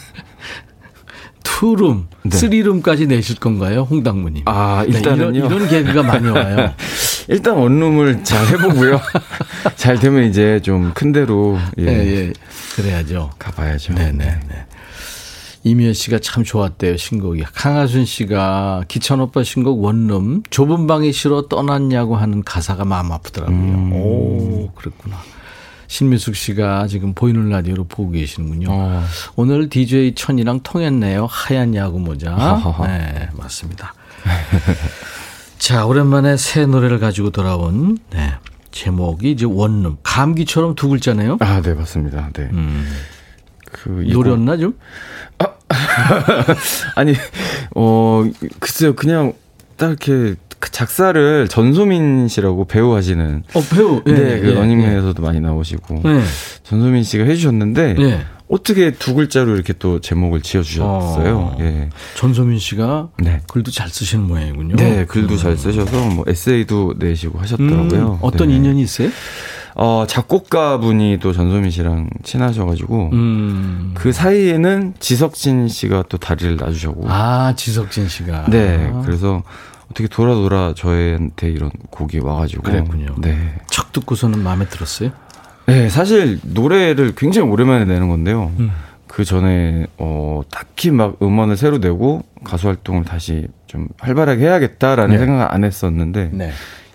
[1.42, 2.36] two room, 네.
[2.36, 4.44] three room까지 내실 건가요, 홍당무님?
[4.46, 5.30] 아, 일단은요.
[5.32, 6.72] 네, 이런, 이런 계기가 많이 와요.
[7.28, 9.00] 일단 원룸을 잘 해보고요.
[9.76, 11.84] 잘 되면 이제 좀 큰 데로 예.
[11.84, 11.88] 예,
[12.28, 12.32] 예.
[12.76, 13.30] 그래야죠.
[13.38, 13.94] 가봐야죠.
[13.94, 14.12] 네네.
[14.48, 14.66] 네.
[15.62, 15.70] 네.
[15.70, 17.42] 이미연 씨가 참 좋았대요, 신곡이.
[17.52, 23.56] 강하순 씨가 기찬 오빠 신곡 원룸, 좁은 방이 싫어 떠났냐고 하는 가사가 마음 아프더라고요.
[23.56, 23.92] 음.
[23.92, 25.16] 오, 그랬구나.
[25.86, 28.68] 신미숙 씨가 지금 보이는 라디오로 보고 계시는군요.
[28.70, 29.04] 어.
[29.34, 31.26] 오늘 DJ 천이랑 통했네요.
[31.28, 32.32] 하얀 야구 모자.
[32.32, 32.86] 어허허.
[32.86, 33.94] 네, 맞습니다.
[35.58, 38.32] 자, 오랜만에 새 노래를 가지고 돌아온, 네.
[38.70, 39.98] 제목이 이제 원룸.
[40.04, 41.38] 감기처럼 두 글자네요.
[41.40, 42.30] 아, 네, 맞습니다.
[42.34, 42.48] 네.
[42.52, 42.86] 음.
[43.72, 44.74] 그 노렸나 좀?
[45.38, 45.46] 아,
[46.96, 47.14] 아니
[47.74, 48.24] 어
[48.58, 49.32] 글쎄요 그냥
[49.76, 50.36] 딱 이렇게
[50.72, 55.26] 작사를 전소민 씨라고 배우 하시는 어 배우 네, 네, 그 예, 러닝맨에서도 예.
[55.26, 56.22] 많이 나오시고 네.
[56.62, 58.20] 전소민 씨가 해주셨는데 예.
[58.50, 61.36] 어떻게 두 글자로 이렇게 또 제목을 지어주셨어요.
[61.36, 61.88] 어, 예.
[62.16, 63.40] 전소민 씨가 네.
[63.46, 64.74] 글도 잘 쓰시는 모양이군요.
[64.74, 65.38] 네, 글도 음.
[65.38, 68.14] 잘 쓰셔서 뭐 에세이도 내시고 하셨더라고요.
[68.14, 68.56] 음, 어떤 네.
[68.56, 69.10] 인연이 있어요?
[69.74, 73.92] 어, 작곡가 분이 또 전소민 씨랑 친하셔가지고, 음.
[73.94, 77.04] 그 사이에는 지석진 씨가 또 다리를 놔주셨고.
[77.08, 78.46] 아, 지석진 씨가.
[78.50, 78.92] 네.
[79.04, 79.42] 그래서
[79.90, 82.62] 어떻게 돌아 돌아 저한테 이런 곡이 와가지고.
[82.62, 83.14] 그랬군요.
[83.18, 83.54] 네.
[83.70, 85.10] 척 듣고서는 마음에 들었어요?
[85.66, 85.88] 네.
[85.88, 88.52] 사실 노래를 굉장히 오랜만에 내는 건데요.
[88.58, 88.70] 음.
[89.06, 95.18] 그 전에, 어, 딱히 막 음원을 새로 내고 가수 활동을 다시 좀 활발하게 해야겠다라는 네.
[95.18, 96.30] 생각을 안 했었는데.
[96.32, 96.52] 네.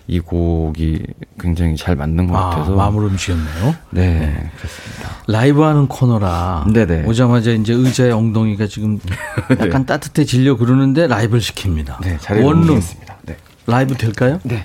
[0.08, 1.02] 이 곡이
[1.40, 3.74] 굉장히 잘 맞는 것 아, 같아서 마음을 움직였네요.
[3.90, 5.16] 네, 네, 그렇습니다.
[5.26, 7.04] 라이브 하는 코너라 네네.
[7.06, 8.98] 오자마자 이제 의자의 엉덩이가 지금
[9.50, 9.56] 네.
[9.58, 9.86] 약간 네.
[9.86, 12.00] 따뜻해지려 그러는데 라이브를 시킵니다.
[12.02, 13.36] 네, 원룸습니다 네.
[13.66, 14.38] 라이브 될까요?
[14.44, 14.64] 네.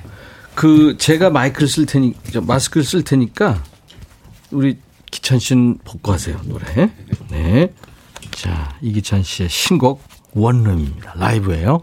[0.54, 2.14] 그 제가 마이크를 쓸 테니
[2.44, 3.64] 마스크를 쓸 테니까
[4.52, 4.78] 우리
[5.10, 6.92] 기찬 씨는 복고 하세요 노래.
[7.30, 7.74] 네.
[8.32, 11.14] 자 이기찬 씨의 신곡 원룸입니다.
[11.16, 11.82] 라이브예요.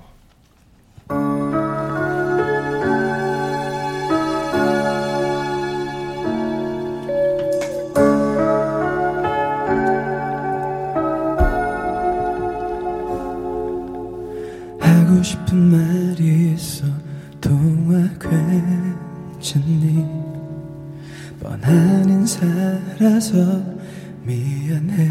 [15.48, 16.84] 싶은 말이 있어
[17.40, 18.06] 동화
[19.40, 20.04] 괜찮니?
[21.40, 23.36] 뻔한 인사라서
[24.24, 25.08] 미안해.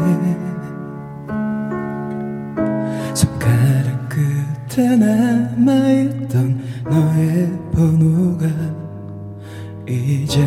[3.38, 8.46] 다른 끝에 남아있던 너의 번호가
[9.88, 10.46] 이젠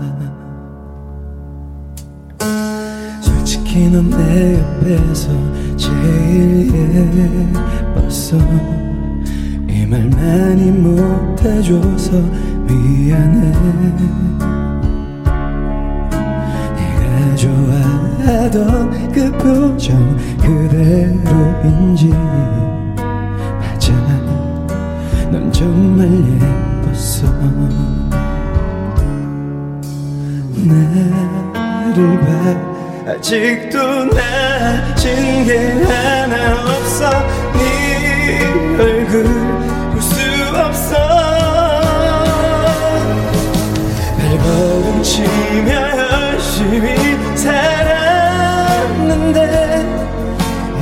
[3.88, 5.30] 넌내 옆에서
[5.76, 6.70] 제일
[7.96, 8.38] 예뻤어.
[9.68, 12.12] 이 말 많이 못해줘서
[12.68, 13.52] 미안해.
[16.76, 22.08] 내가 좋아하던 그 표정 그대로인지
[23.58, 23.92] 맞아.
[25.32, 27.26] 넌 정말 예뻤어.
[30.68, 32.69] 나를 봐
[33.10, 37.10] 아직도 나진 게 하나 없어.
[37.54, 38.38] 네
[38.78, 40.14] 얼굴 볼 수
[40.56, 40.94] 없어.
[44.16, 46.94] 발걸음 치며 열심히
[47.36, 49.38] 살았는데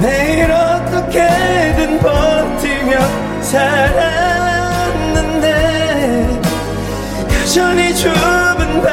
[0.03, 2.99] 내일 어떻게든 버티며
[3.41, 5.47] 살았는데.
[7.33, 8.89] 여전히 좁은 방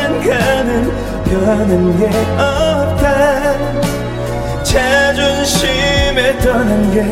[0.00, 2.04] 안 가는 변한 게
[2.36, 3.04] 없다.
[4.62, 7.02] 자존심에 떠난 게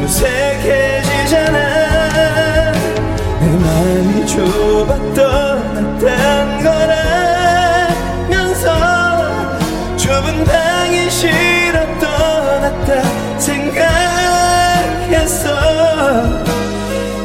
[0.00, 1.58] 무색해지잖아.
[3.40, 6.64] 내 마음이 좁아 떠났단
[8.34, 8.66] 거라면서
[9.96, 12.90] 좁은 방이 싫어 떠났다
[13.38, 14.34] 생각했어.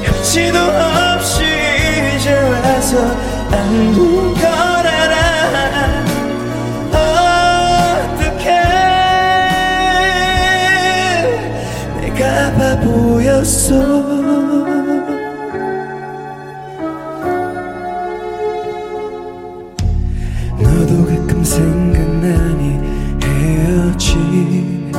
[0.04, 1.44] 협치도 없이
[2.16, 2.94] 이제 와서
[3.52, 4.53] 안부 바
[13.44, 13.76] 보였어.
[20.60, 22.80] 너도 가끔 생각나니
[23.22, 24.94] 헤어지던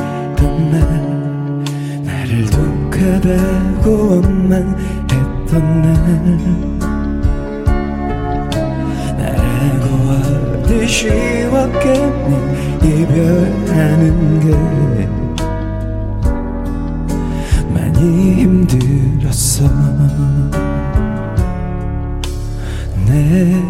[0.71, 1.63] 날.
[2.03, 6.54] 나를 독하다고 원망했던 날
[23.05, 23.61] 내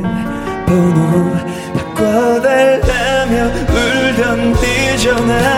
[0.67, 1.35] 번호
[1.73, 3.33] 바꿔달라며
[3.69, 5.54] 울던 네 전화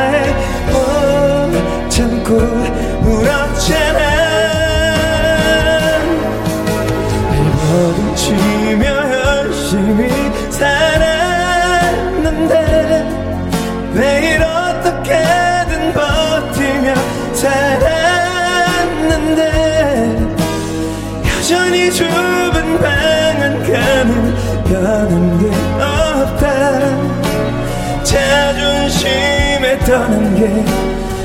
[29.87, 30.41] 떠난 게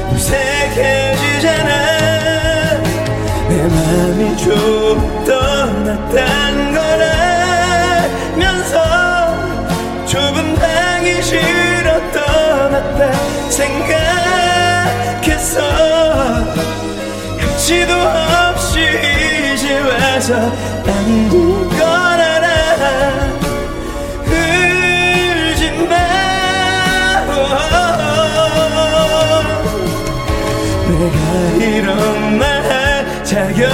[0.08, 1.70] 무색해지잖아.
[3.48, 6.72] 내 맘이 좀 떠났단
[8.36, 8.76] 거라면서
[10.06, 13.12] 좁은 방이 싫어 떠났다
[13.50, 13.90] 생각했어.
[17.40, 18.78] 눈치도 없이
[19.56, 20.34] 이제 와서
[20.86, 21.71] 안부
[31.03, 31.18] 내가
[31.59, 33.66] 이런 말 자격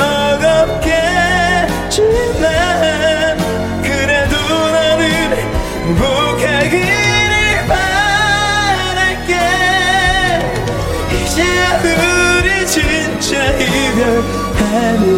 [1.92, 2.06] 없겠지만
[3.82, 4.34] 그래도
[4.72, 5.02] 나는
[5.86, 9.32] 행복하기를 바랄게.
[11.12, 11.44] 이제
[12.64, 15.17] 진짜 이별하는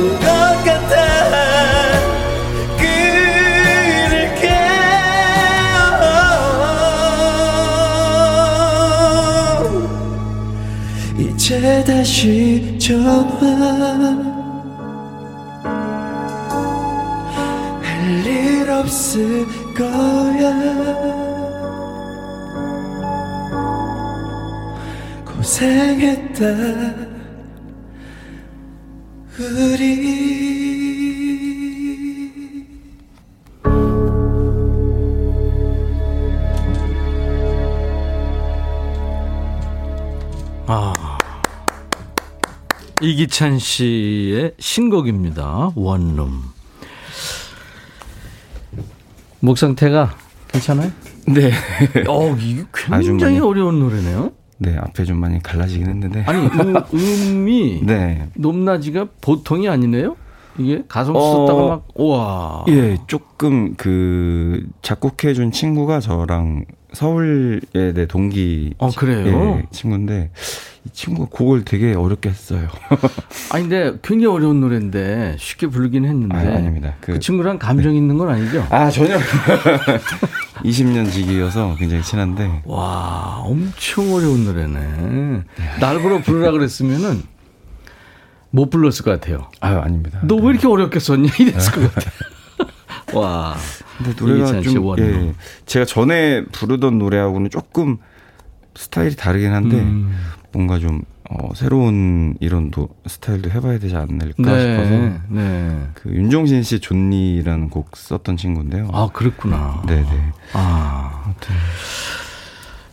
[12.11, 13.13] 다시 전화
[17.83, 19.47] 할 일 없을
[19.77, 20.51] 거야.
[25.25, 26.47] 고생했다.
[29.39, 30.50] 우리
[43.11, 45.73] 이기찬 씨의 신곡입니다.
[45.75, 46.43] 원룸.
[49.41, 50.15] 목 상태가
[50.47, 50.93] 괜찮아요?
[51.27, 51.51] 네.
[52.07, 52.63] 어, 이게
[53.03, 54.31] 굉장히 어려운 노래네요.
[54.59, 56.23] 네, 앞에 좀 많이 갈라지긴 했는데.
[56.29, 58.29] 아니, 음, 음이 네.
[58.35, 60.17] 높낮이가 보통이 아니네요?
[60.59, 62.67] 이게 가성 어, 썼다가 막 우와.
[62.69, 69.59] 예, 조금 그 작곡해 준 친구가 저랑 서울에 내 동기 어, 그래요?
[69.59, 70.31] 예, 친구인데
[70.87, 72.69] 이 친구가 곡을 되게 어렵게 했어요.
[73.53, 76.95] 아니 근데 굉장히 어려운 노래인데 쉽게 부르긴 했는데 아, 아닙니다.
[77.01, 78.67] 그, 그 친구랑 감정 있는 건 아니죠?
[78.71, 79.19] 아 전혀
[80.65, 85.43] 20년 지기여서 굉장히 친한데 와 엄청 어려운 노래네.
[85.81, 87.23] 날 보러 부르라 그랬으면은
[88.51, 89.49] 못 불렀을 것 같아요.
[89.61, 90.21] 아유 아닙니다.
[90.25, 92.13] 너 왜 이렇게 어렵게 썼냐 이랬을 것 같아요.
[93.21, 93.57] 와.
[93.99, 95.35] 근데 노래가 좀 예,
[95.67, 97.99] 제가 전에 부르던 노래하고는 조금
[98.75, 100.17] 스타일이 다르긴 한데 음.
[100.53, 105.89] 뭔가 좀 어, 새로운 이런 도, 스타일도 해봐야 되지 않을까 네, 싶어서 네.
[105.95, 108.89] 그 윤종신 씨 존니라는 곡 썼던 친구인데요.
[108.93, 109.83] 아 그렇구나.
[109.87, 110.33] 네네.
[110.55, 111.55] 아 아무튼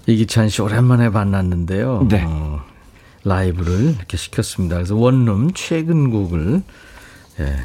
[0.05, 2.07] 이기찬 씨 오랜만에 만났는데요.
[2.09, 2.23] 네.
[2.27, 2.61] 어,
[3.23, 4.75] 라이브를 이렇게 시켰습니다.
[4.75, 6.61] 그래서 원룸 최근 곡을
[7.39, 7.55] 예,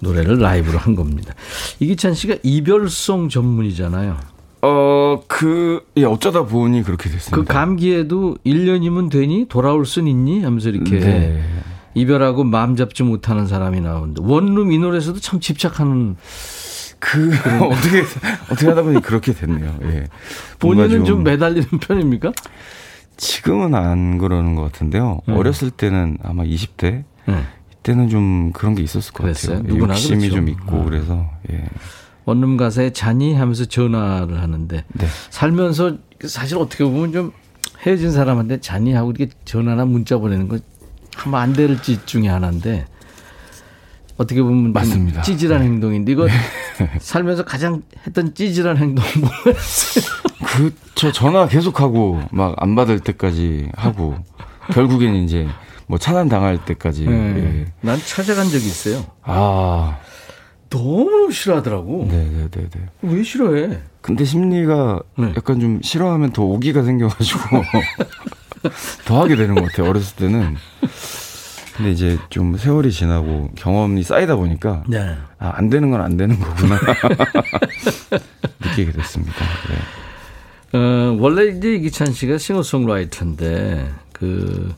[0.00, 1.34] 노래를 라이브로 한 겁니다.
[1.80, 4.31] 이기찬 씨가 이별송 전문이잖아요.
[4.62, 7.36] 어, 그, 예, 어쩌다 보니 그렇게 됐습니다.
[7.36, 9.46] 그 감기에도 1년이면 되니?
[9.48, 10.42] 돌아올 순 있니?
[10.44, 11.00] 하면서 이렇게.
[11.00, 11.42] 네.
[11.94, 14.22] 이별하고 마음 잡지 못하는 사람이 나오는데.
[14.24, 16.16] 원룸 이 노래에서도 참 집착하는.
[17.00, 17.32] 그,
[17.68, 18.02] 어떻게,
[18.50, 19.76] 어떻게 하다 보니 그렇게 됐네요.
[19.82, 20.06] 예.
[20.60, 22.32] 본인은 좀, 좀, 매달리는 편입니까?
[23.16, 25.20] 지금은 안 그러는 것 같은데요.
[25.26, 25.34] 네.
[25.34, 27.02] 어렸을 때는 아마 20대.
[27.26, 27.42] 네.
[27.78, 29.58] 이때는 좀 그런 게 있었을 것 그랬어요?
[29.58, 29.76] 같아요.
[29.76, 30.36] 욕심이 그렇죠.
[30.36, 30.84] 좀 있고, 어.
[30.84, 31.64] 그래서, 예.
[32.24, 35.06] 원룸 가사에 자니 하면서 전화를 하는데 네.
[35.30, 35.96] 살면서
[36.26, 37.32] 사실 어떻게 보면 좀
[37.84, 40.58] 헤어진 사람한테 자니 하고 이렇게 전화나 문자 보내는 거
[41.16, 42.86] 하면 안될 짓 중에 하나인데
[44.16, 45.22] 어떻게 보면 맞습니다.
[45.22, 45.66] 찌질한 네.
[45.66, 46.32] 행동인데 이거 네.
[47.00, 50.04] 살면서 가장 했던 찌질한 행동 뭐였어요?
[50.94, 54.16] 그저 전화 계속하고 막 안 받을 때까지 하고
[54.72, 55.48] 결국엔 이제
[55.88, 57.04] 뭐 차단 당할 때까지.
[57.06, 57.12] 네.
[57.64, 57.72] 예.
[57.80, 59.04] 난 찾아간 적이 있어요.
[59.22, 59.98] 아
[60.72, 62.06] 너무 싫어하더라고.
[62.10, 62.70] 네네네네.
[63.02, 63.78] 왜 싫어해?
[64.00, 65.32] 근데 심리가 네.
[65.36, 67.40] 약간 좀 싫어하면 더 오기가 생겨가지고
[69.04, 69.90] 더 하게 되는 것 같아요.
[69.90, 70.56] 어렸을 때는.
[71.76, 75.16] 근데 이제 좀 세월이 지나고 경험이 쌓이다 보니까 네.
[75.38, 76.78] 아, 안 되는 건 안 되는 거구나
[78.60, 79.32] 느끼게 됐습니다.
[80.72, 80.78] 네.
[80.78, 84.74] 어, 원래 이제 이기찬 씨가 싱어송라이터인데 그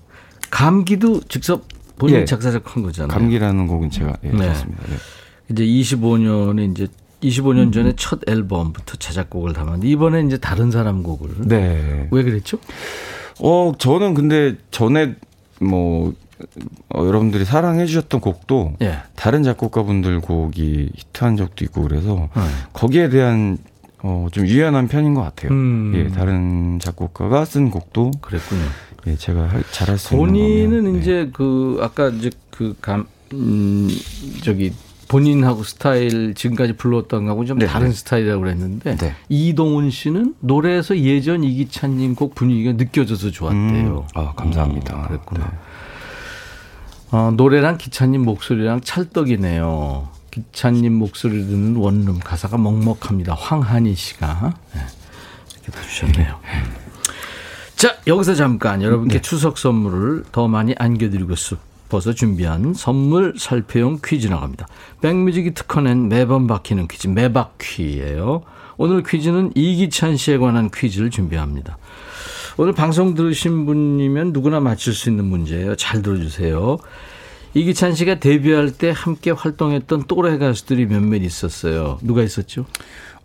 [0.51, 1.62] 감기도 직접
[1.99, 2.24] 본인 예.
[2.24, 3.09] 작사 작곡한 거잖아요.
[3.16, 4.55] 감기라는 곡은 제가 예, 네.
[4.55, 4.97] 습니다 네.
[5.51, 6.88] 이제 25년에 이제
[7.22, 7.92] 25년 전에 음.
[7.97, 11.49] 첫 앨범부터 자작곡을 담았는데 이번에 이제 다른 사람 곡을.
[11.49, 12.09] 네.
[12.11, 12.59] 왜 그랬죠?
[13.40, 15.16] 어, 저는 근데 전에
[15.61, 16.12] 뭐
[16.88, 18.99] 어, 여러분들이 사랑해 주셨던 곡도 예.
[19.14, 22.42] 다른 작곡가분들 곡이 히트한 적도 있고 그래서 네.
[22.72, 23.59] 거기에 대한
[24.03, 25.51] 어, 좀 유연한 편인 것 같아요.
[25.53, 25.92] 음.
[25.97, 28.62] 예, 다른 작곡가가 쓴 곡도 그랬군요.
[29.07, 30.99] 예, 제가 잘할 수 있는 본인은 네.
[30.99, 33.88] 이제 그 아까 이제 그 감, 음,
[34.42, 34.72] 저기
[35.09, 37.67] 본인하고 스타일 지금까지 불렀던 거하고 좀 네.
[37.67, 39.15] 다른 스타일이라고 그랬는데 네.
[39.29, 43.99] 이동훈 씨는 노래에서 예전 이기찬님 곡 분위기가 느껴져서 좋았대요.
[43.99, 44.03] 음.
[44.15, 44.97] 아 감사합니다.
[44.97, 45.45] 어, 그랬구나.
[45.45, 45.57] 네.
[47.11, 50.09] 어, 노래랑 기찬님 목소리랑 찰떡이네요.
[50.31, 53.35] 기찬님 목소리 듣는 원룸 가사가 먹먹합니다.
[53.35, 54.81] 황한희 씨가 네.
[55.63, 56.37] 이렇게 주셨네요.
[57.77, 59.21] 자 여기서 잠깐 여러분께 네.
[59.21, 61.74] 추석 선물을 더 많이 안겨드리고 싶습니다.
[61.95, 64.66] 싶어서 준비한 선물 살펴용 퀴즈 나갑니다.
[65.01, 68.42] 백뮤직이 특허낸 매번 바뀌는 퀴즈 매바퀴예요.
[68.76, 71.78] 오늘 퀴즈는 이기찬 씨에 관한 퀴즈를 준비합니다.
[72.57, 75.76] 오늘 방송 들으신 분이면 누구나 맞출 수 있는 문제예요.
[75.76, 76.78] 잘 들어주세요.
[77.55, 81.99] 이기찬 씨가 데뷔할 때 함께 활동했던 또래 가수들이 몇몇 있었어요.
[82.03, 82.66] 누가 있었죠?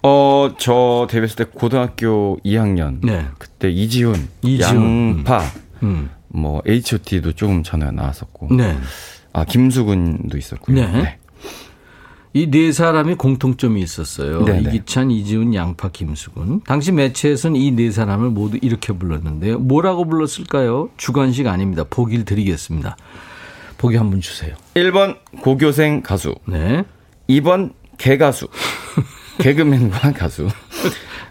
[0.04, 3.00] 어, 저 데뷔했을 때 고등학교 2학년.
[3.02, 3.26] 네.
[3.40, 5.18] 그때 이지훈, 이지훈.
[5.18, 5.44] 양파,
[5.82, 6.10] 음.
[6.30, 8.78] 뭐 H.O.T.도 조금 전에 나왔었고, 네.
[9.34, 10.76] 아 김수근도 있었고요.
[10.76, 10.88] 네.
[10.92, 11.18] 네.
[12.34, 14.46] 이네 사람이 공통점이 있었어요.
[14.46, 14.62] 네네.
[14.62, 14.70] 네.
[14.70, 16.62] 이기찬, 이지훈, 양파, 김수근.
[16.68, 19.58] 당시 매체에서는 이 네 사람을 모두 이렇게 불렀는데요.
[19.60, 20.90] 뭐라고 불렀을까요?
[20.98, 21.84] 주관식 아닙니다.
[21.90, 22.98] 보기를 드리겠습니다.
[23.80, 24.56] 보기 한번 주세요.
[24.76, 26.36] 1번 고교생 가수.
[26.46, 26.84] 네.
[27.30, 28.48] 2번 개가수.
[29.40, 30.48] 개그맨과 가수.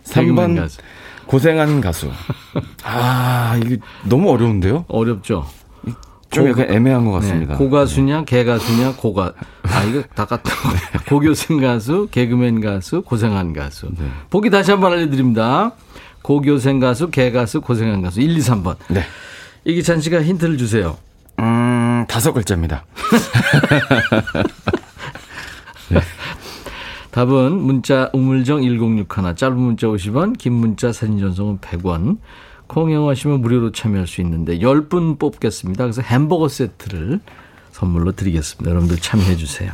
[0.05, 0.79] 3번 가수.
[1.29, 2.11] 고생한 가수.
[2.83, 4.87] 아, 이게 너무 어려운데요?
[4.89, 5.47] 어렵죠.
[6.31, 7.53] 좀 고, 약간 애매한 것 같습니다.
[7.53, 9.33] 네, 고가수냐, 개가수냐, 고가.
[9.63, 10.51] 아, 이거 다 같다.
[11.09, 13.89] 고교생 가수, 개그맨 가수, 고생한 가수.
[13.99, 14.07] 네.
[14.31, 15.73] 보기 다시 한번 알려드립니다.
[16.23, 18.21] 고교생 가수, 개가수, 고생한 가수.
[18.21, 18.77] 1, 2, 3번.
[18.89, 19.05] 네.
[19.65, 20.97] 이기찬 씨가 힌트를 주세요.
[21.41, 22.85] 음, 다섯 글자입니다.
[25.91, 26.01] 네.
[27.19, 32.19] 답은 문자 우물정 1061 짧은 문자 50원 긴 문자 사진 전송은 100원
[32.69, 35.83] 콩 이용하시면 무료로 참여할 수 있는데 10분 뽑겠습니다.
[35.83, 37.19] 그래서 햄버거 세트를
[37.73, 38.71] 선물로 드리겠습니다.
[38.71, 39.73] 여러분들 참여해 주세요.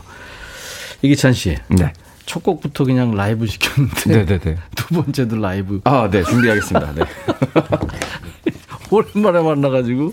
[1.03, 1.59] 이기찬 씨.
[1.69, 1.93] 네.
[2.25, 4.25] 첫 곡부터 그냥 라이브 시켰는데.
[4.25, 4.57] 네네네.
[4.75, 5.83] 두 번째도 라이브.
[5.85, 6.23] 아, 네.
[6.23, 6.95] 준비하겠습니다.
[6.95, 7.05] 네.
[8.91, 10.13] 오랜만에 만나 가지고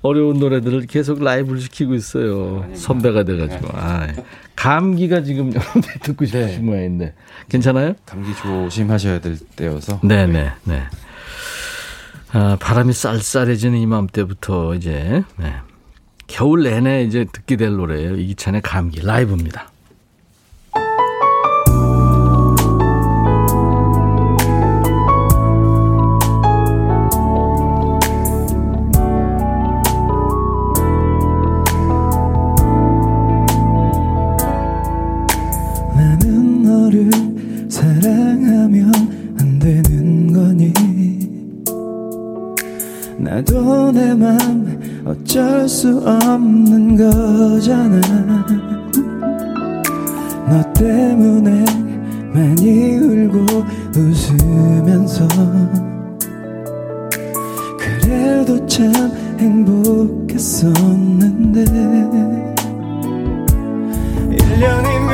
[0.00, 2.66] 어려운 노래들을 계속 라이브를 시키고 있어요.
[2.72, 3.68] 선배가 돼 가지고.
[3.74, 4.08] 아,
[4.56, 5.52] 감기가 지금
[6.02, 6.58] 듣고 싶으신 네.
[6.58, 7.14] 모양인데.
[7.48, 7.94] 괜찮아요?
[8.06, 10.00] 감기 조심하셔야 될 때여서.
[10.02, 10.82] 네네, 네.
[12.32, 15.54] 아, 바람이 쌀쌀해지는 이맘때부터 이제, 네.
[16.26, 18.16] 겨울 내내 이제 듣게 될 노래예요.
[18.16, 19.70] 이기찬의 감기 라이브입니다.
[43.96, 47.98] 내맘 어쩔 수 없는 거잖아.
[50.50, 51.64] 너 때문에
[52.30, 53.64] 많이 울고
[53.96, 55.26] 웃으면서.
[57.78, 58.92] 그래도 참
[59.38, 61.64] 행복했었는데.
[64.36, 65.08] 1년이면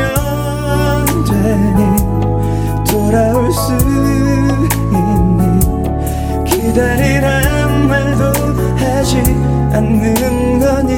[1.31, 1.81] 되니
[2.91, 3.71] 돌아올 수
[4.93, 5.41] 있니?
[6.45, 7.29] 기다리라
[7.87, 8.23] 말도
[9.03, 9.17] 하지
[9.73, 10.93] 않는 거니?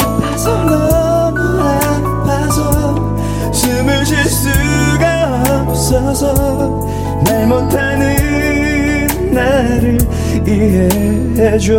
[0.00, 6.34] 아파서 너무 아파서 숨을 쉴 수가 없어서
[7.24, 9.98] 말 못하는 나를
[10.44, 11.78] 이해해줘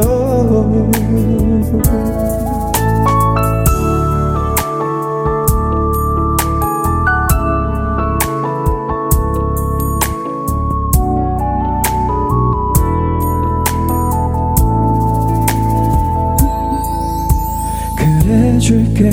[18.94, 19.10] 줄게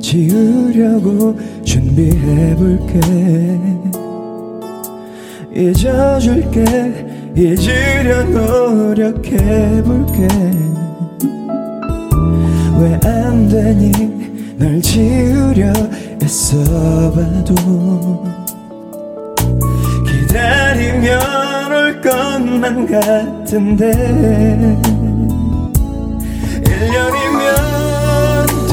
[0.00, 3.00] 지우려고 준비해볼게.
[5.54, 6.64] 잊어줄게
[7.36, 9.08] 잊으려 노력해볼게.
[12.80, 13.92] 왜 안 되니
[14.56, 15.70] 널 지우려
[16.22, 17.54] 애써봐도.
[20.06, 23.90] 기다리면 올 것만 같은데.
[26.64, 27.19] 1년이면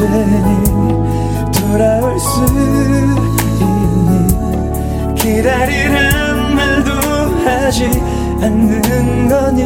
[0.06, 0.64] 되니
[1.52, 2.46] 돌아올 수
[3.60, 4.28] 있니?
[5.16, 6.92] 기다리란 말도
[7.44, 7.90] 하지
[8.42, 9.62] 않는 거니?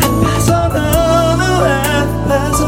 [0.00, 2.58] 아파서 너무 아파서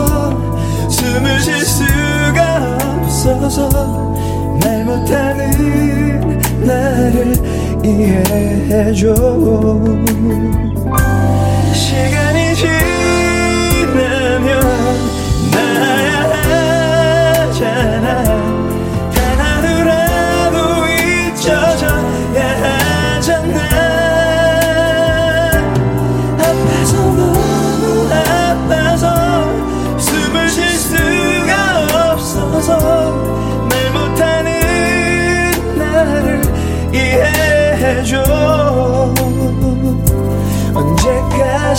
[0.90, 4.14] 숨을 쉴 수가 없어서
[4.62, 7.34] 말 못하는 나를
[7.84, 9.14] 이해해줘.
[11.72, 12.83] 시간이 지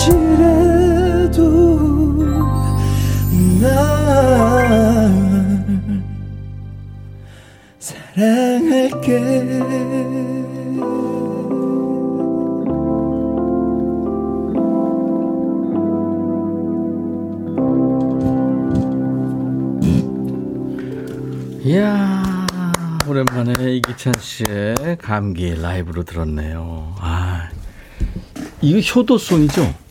[0.06, 1.42] 언제까지라도
[3.60, 3.66] 널
[7.78, 9.20] 사랑할게
[21.64, 22.46] 이야
[23.08, 26.94] 오랜만에 이기찬 씨의 감기 라이브로 들었네요.
[27.00, 27.48] 아
[28.62, 29.85] 이거 효도송이죠?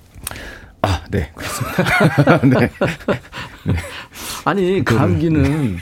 [1.05, 2.39] 아, 네, 그렇습니다.
[2.41, 2.69] 네.
[3.65, 3.73] 네.
[4.45, 5.77] 아니 감기는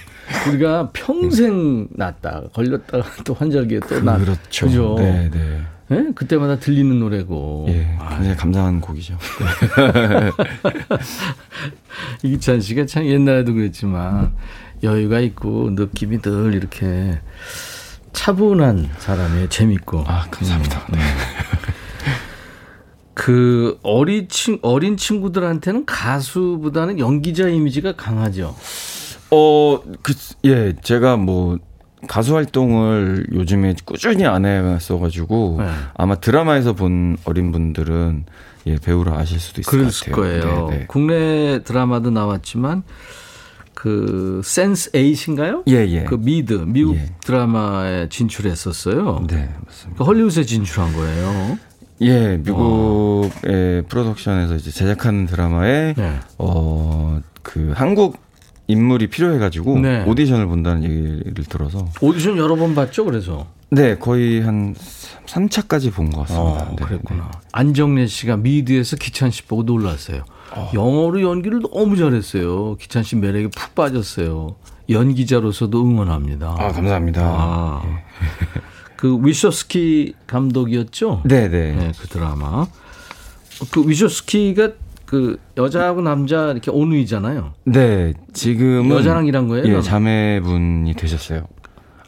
[0.50, 4.20] 우리가 평생 낫다 걸렸다가 또 환절기에 또 낫.
[4.20, 4.68] 그렇죠.
[4.68, 4.96] 그죠?
[4.98, 5.62] 네, 네.
[5.88, 6.12] 네?
[6.16, 7.66] 그때마다 들리는 노래고.
[7.70, 8.36] 예, 굉장히 아.
[8.36, 9.18] 감사한 곡이죠.
[12.24, 14.34] 이기찬 씨가 참 옛날에도 그랬지만
[14.82, 17.20] 여유가 있고 느낌이 늘 이렇게
[18.14, 19.50] 차분한 사람이에요.
[19.50, 20.06] 재밌고.
[20.08, 20.88] 아, 감사합니다.
[20.92, 21.00] 네.
[23.14, 28.56] 그 어린 친 어린 친구들한테는 가수보다는 연기자 이미지가 강하죠.
[29.32, 30.14] 어, 그,
[30.46, 31.58] 예, 제가 뭐,
[32.08, 35.68] 가수 활동을 요즘에 꾸준히 안 해왔어가지고, 네.
[35.96, 38.26] 아마 드라마에서 본 어린 분들은,
[38.68, 40.44] 예, 배우를 아실 수도 있을 것 같아요.
[40.44, 40.68] 거예요.
[40.70, 40.86] 네, 네.
[40.88, 42.84] 국내 드라마도 나왔지만,
[43.74, 45.64] 그, Sense Eight인가요?
[45.68, 46.04] 예, 예.
[46.04, 47.10] 그 미드, 미국 예.
[47.22, 49.26] 드라마에 진출했었어요.
[49.28, 49.98] 네, 맞습니다.
[49.98, 51.58] 그 헐리우드에 진출한 거예요.
[52.02, 53.82] 예, 미국의 와.
[53.88, 56.20] 프로덕션에서 이제 제작하는 드라마에 네.
[56.38, 58.18] 어그 한국
[58.68, 60.04] 인물이 필요해가지고 네.
[60.06, 64.76] 오디션을 본다는 얘기를 들어서 오디션 여러 번 봤죠, 그래서 네 거의 한
[65.26, 66.64] 3차까지 본 것 같습니다.
[66.64, 67.24] 어, 네, 그랬구나.
[67.32, 67.40] 네.
[67.52, 70.24] 안정래 씨가 미드에서 기찬 씨 보고 놀랐어요.
[70.56, 70.72] 어.
[70.74, 72.76] 영어로 연기를 너무 잘했어요.
[72.76, 74.56] 기찬 씨 매력에 푹 빠졌어요.
[74.90, 76.56] 연기자로서도 응원합니다.
[76.60, 77.22] 아 감사합니다.
[77.24, 77.82] 아.
[79.04, 79.04] 네.
[79.04, 81.24] 그 위셔스키 감독이었죠?
[81.26, 81.50] 네네.
[81.50, 81.76] 네.
[81.76, 82.66] 네, 그 드라마.
[83.72, 84.70] 그 위셔스키가
[85.06, 87.54] 그 여자하고 남자 이렇게 온누이잖아요.
[87.66, 89.76] 네, 지금은 여자랑 일한 거예요?
[89.78, 91.48] 예, 자매분이 되셨어요.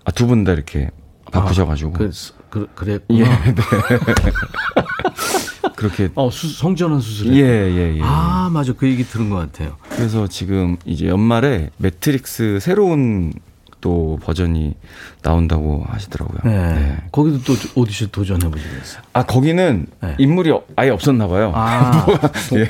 [0.06, 0.90] 아, 두 분 다 이렇게
[1.32, 1.96] 바쁘셔가지고.
[1.96, 2.12] 아, 그,
[2.50, 3.20] 그, 그랬구나.
[3.20, 3.56] 예, 네.
[5.76, 6.10] 그렇게.
[6.16, 7.34] 어, 수, 성전환 수술.
[7.36, 8.02] 예, 예, 예.
[8.02, 8.72] 아, 맞아.
[8.74, 9.76] 그 얘기 들은 것 같아요.
[9.90, 13.34] 그래서 지금 이제 연말에 매트릭스 새로운
[13.86, 14.74] 또 버전이
[15.22, 16.40] 나온다고 하시더라고요.
[16.44, 16.74] 네.
[16.74, 16.98] 네.
[17.12, 19.04] 거기도 또 오디션 도전해 보시겠어요?
[19.14, 20.16] 아 거기는 네.
[20.18, 21.52] 인물이 아예 없었나 봐요.
[21.54, 22.08] 아,
[22.58, 22.68] 예.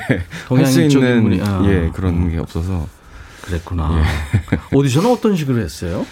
[0.54, 1.40] 할수 있는 인물이.
[1.42, 1.62] 아.
[1.64, 2.30] 예 그런 음.
[2.30, 2.86] 게 없어서
[3.40, 3.98] 그랬구나.
[3.98, 4.58] 예.
[4.76, 6.04] 오디션은 어떤 식으로 했어요?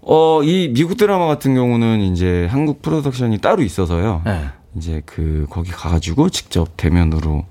[0.00, 4.22] 어, 이 미국 드라마 같은 경우는 이제 한국 프로덕션이 따로 있어서요.
[4.24, 4.46] 네.
[4.76, 7.44] 이제 그 거기 가가지고 직접 대면으로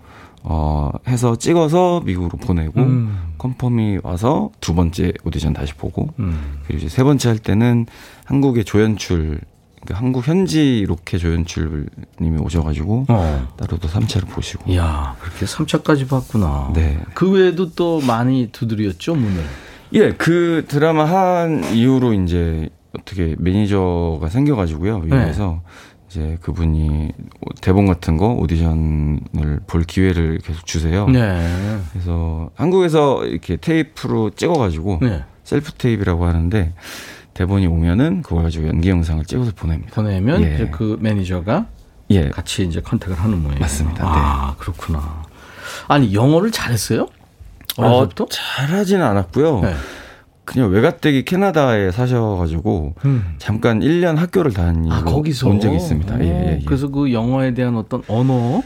[0.44, 3.34] 어, 해서 찍어서 미국으로 보내고 음.
[3.38, 6.60] confirm이 와서 두 번째 오디션 다시 보고 음.
[6.66, 7.86] 그리고 이제 세 번째 할 때는
[8.26, 9.40] 한국의 조연출
[9.86, 13.48] 그러니까 한국 현지 로케 조연출님이 오셔가지고 어.
[13.56, 14.72] 따로 또 3차를 보시고.
[14.72, 16.72] 이야 그렇게 3차까지 봤구나.
[16.74, 17.00] 네.
[17.14, 19.44] 그 외에도 또 많이 두드렸죠 문을.
[19.94, 25.72] 예, 그 드라마 한 이후로 이제 어떻게 매니저가 생겨가지고요 위에서 네.
[26.16, 27.12] 이제 그분이
[27.60, 31.08] 대본 같은 거 오디션을 볼 기회를 계속 주세요.
[31.10, 31.78] 네.
[31.92, 35.26] 그래서 한국에서 이렇게 테이프로 찍어가지고 네.
[35.44, 36.74] self tape라고 하는데
[37.34, 39.94] 대본이 오면은 그걸 가지고 연기 영상을 찍어서 보냅니다.
[39.94, 40.70] 보내면 예.
[40.72, 41.66] 그 매니저가
[42.12, 42.30] 예.
[42.30, 43.60] 같이 이제 contact를 하는 모양이에요.
[43.60, 44.06] 맞습니다.
[44.08, 44.56] 아 네.
[44.60, 45.24] 그렇구나.
[45.90, 47.08] 아니 영어를 잘했어요?
[47.78, 49.60] 어, 잘하지는 않았고요.
[49.60, 49.76] 네.
[50.46, 53.36] 그냥 외갓댁이 캐나다에 사셔가지고 음.
[53.38, 56.20] 잠깐 1년 학교를 다니고 아, 거기서 온 적이 있습니다.
[56.22, 56.62] 예, 예, 예.
[56.66, 58.62] 그래서 그 영어에 대한 어떤 언어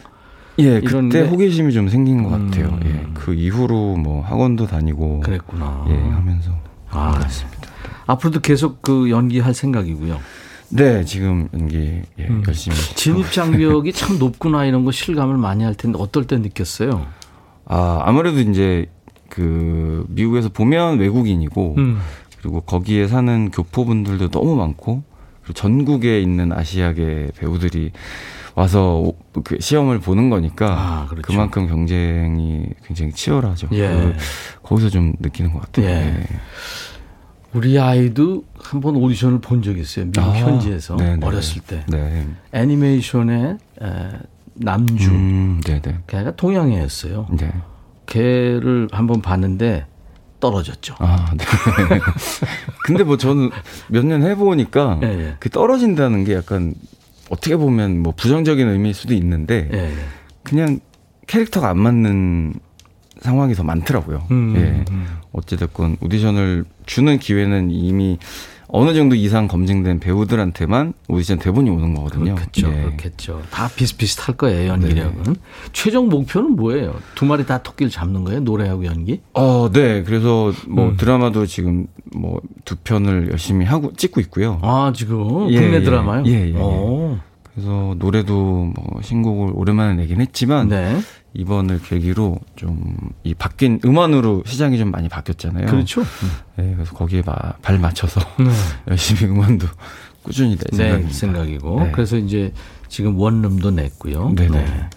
[0.59, 2.51] 예, 그때 호기심이 좀 생긴 것 음.
[2.51, 2.77] 같아요.
[2.85, 5.85] 예, 그 이후로 뭐 학원도 다니고 그랬구나.
[5.89, 6.51] 예, 하면서
[6.89, 7.69] 아, 그렇습니다.
[8.07, 10.19] 앞으로도 계속 그 연기할 생각이고요.
[10.71, 12.43] 네, 지금 연기 예, 음.
[12.45, 17.07] 열심히 진입 장벽이 참 높구나 이런 거 실감을 많이 할 텐데 어떨 때 느꼈어요?
[17.65, 18.87] 아, 아무래도 이제
[19.29, 21.99] 그 미국에서 보면 외국인이고 음.
[22.39, 25.03] 그리고 거기에 사는 교포분들도 너무 많고
[25.41, 27.91] 그리고 전국에 있는 아시아계 배우들이
[28.55, 29.11] 와서
[29.43, 31.21] 그 시험을 보는 거니까 아, 그렇죠.
[31.27, 33.69] 그만큼 경쟁이 굉장히 치열하죠.
[33.73, 33.87] 예.
[33.87, 34.15] 그
[34.63, 35.85] 거기서 좀 느끼는 것 같아요.
[35.85, 35.93] 예.
[35.93, 36.23] 네.
[37.53, 40.05] 우리 아이도 한 번 오디션을 본 적이 있어요.
[40.05, 41.25] 미국 아, 현지에서 네네.
[41.25, 42.27] 어렸을 때 네.
[42.53, 43.57] 애니메이션의
[44.55, 45.09] 남주.
[45.09, 45.99] 음, 네네.
[46.07, 47.27] 걔가 동양애였어요.
[47.31, 47.51] 네.
[48.09, 49.85] 걔를 한번 봤는데
[50.39, 50.95] 떨어졌죠.
[50.99, 51.45] 아, 네.
[52.85, 53.49] 근데 뭐 저는
[53.89, 55.35] 몇 년 해보니까 네, 네.
[55.39, 56.73] 그 떨어진다는 게 약간
[57.29, 59.93] 어떻게 보면 뭐 부정적인 의미일 수도 있는데 네,
[60.43, 60.79] 그냥
[61.27, 62.53] 캐릭터가 안 맞는
[63.21, 64.25] 상황이 더 많더라고요.
[64.31, 64.91] 음, 예.
[64.91, 65.07] 음.
[65.33, 68.17] 어찌됐건 오디션을 주는 기회는 이미
[68.71, 72.35] 어느 정도 이상 검증된 배우들한테만 오디션 대본이 오는 거거든요.
[72.35, 72.69] 그렇겠죠.
[72.69, 72.81] 네.
[72.83, 73.41] 그렇겠죠.
[73.51, 75.23] 다 비슷비슷할 거예요, 연기력은.
[75.23, 75.33] 네.
[75.73, 76.95] 최종 목표는 뭐예요?
[77.15, 78.41] 두 마리 다 토끼를 잡는 거예요?
[78.41, 79.21] 노래하고 연기?
[79.33, 80.03] 어, 네.
[80.03, 80.97] 그래서 뭐 음.
[80.97, 82.39] 드라마도 지금 뭐
[82.69, 84.59] 두 편을 열심히 하고 찍고 있고요.
[84.61, 85.81] 아, 지금 예, 국내 예.
[85.81, 86.23] 드라마요?
[86.27, 86.53] 예, 예.
[86.53, 87.17] 예.
[87.51, 90.99] 그래서 노래도 뭐 신곡을 오랜만에 내긴 했지만 네.
[91.33, 95.67] 이번을 계기로 좀 이 바뀐 음원으로 시장이 좀 많이 바뀌었잖아요.
[95.67, 96.03] 그렇죠.
[96.55, 98.49] 네, 그래서 거기에 발 맞춰서 네.
[98.89, 99.67] 열심히 음원도
[100.23, 101.13] 꾸준히 낼 생각입니다.
[101.13, 101.91] 생각이고 네.
[101.91, 102.53] 그래서 이제
[102.87, 104.33] 지금 원룸도 냈고요.
[104.35, 104.63] 네네.
[104.65, 104.89] 네.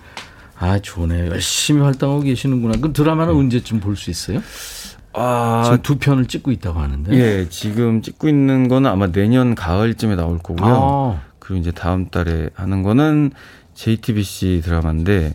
[0.59, 1.27] 아 좋네.
[1.29, 2.75] 열심히 활동하고 계시는구나.
[2.81, 3.39] 그 드라마는 네.
[3.41, 4.41] 언제쯤 볼 수 있어요?
[5.15, 7.13] 아, 지금 두 편을 찍고 있다고 하는데.
[7.15, 10.75] 예, 지금 찍고 있는 거는 아마 내년 가을쯤에 나올 거고요.
[10.75, 11.21] 아.
[11.39, 13.33] 그리고 이제 다음 달에 하는 거는
[13.75, 15.35] JTBC 드라마인데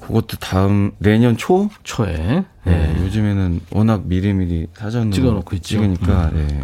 [0.00, 2.96] 그것도 다음 내년 초 초에 네, 네.
[3.02, 5.68] 요즘에는 워낙 미리미리 사전으로 찍어놓고 있죠.
[5.68, 6.46] 찍으니까 음.
[6.48, 6.62] 네.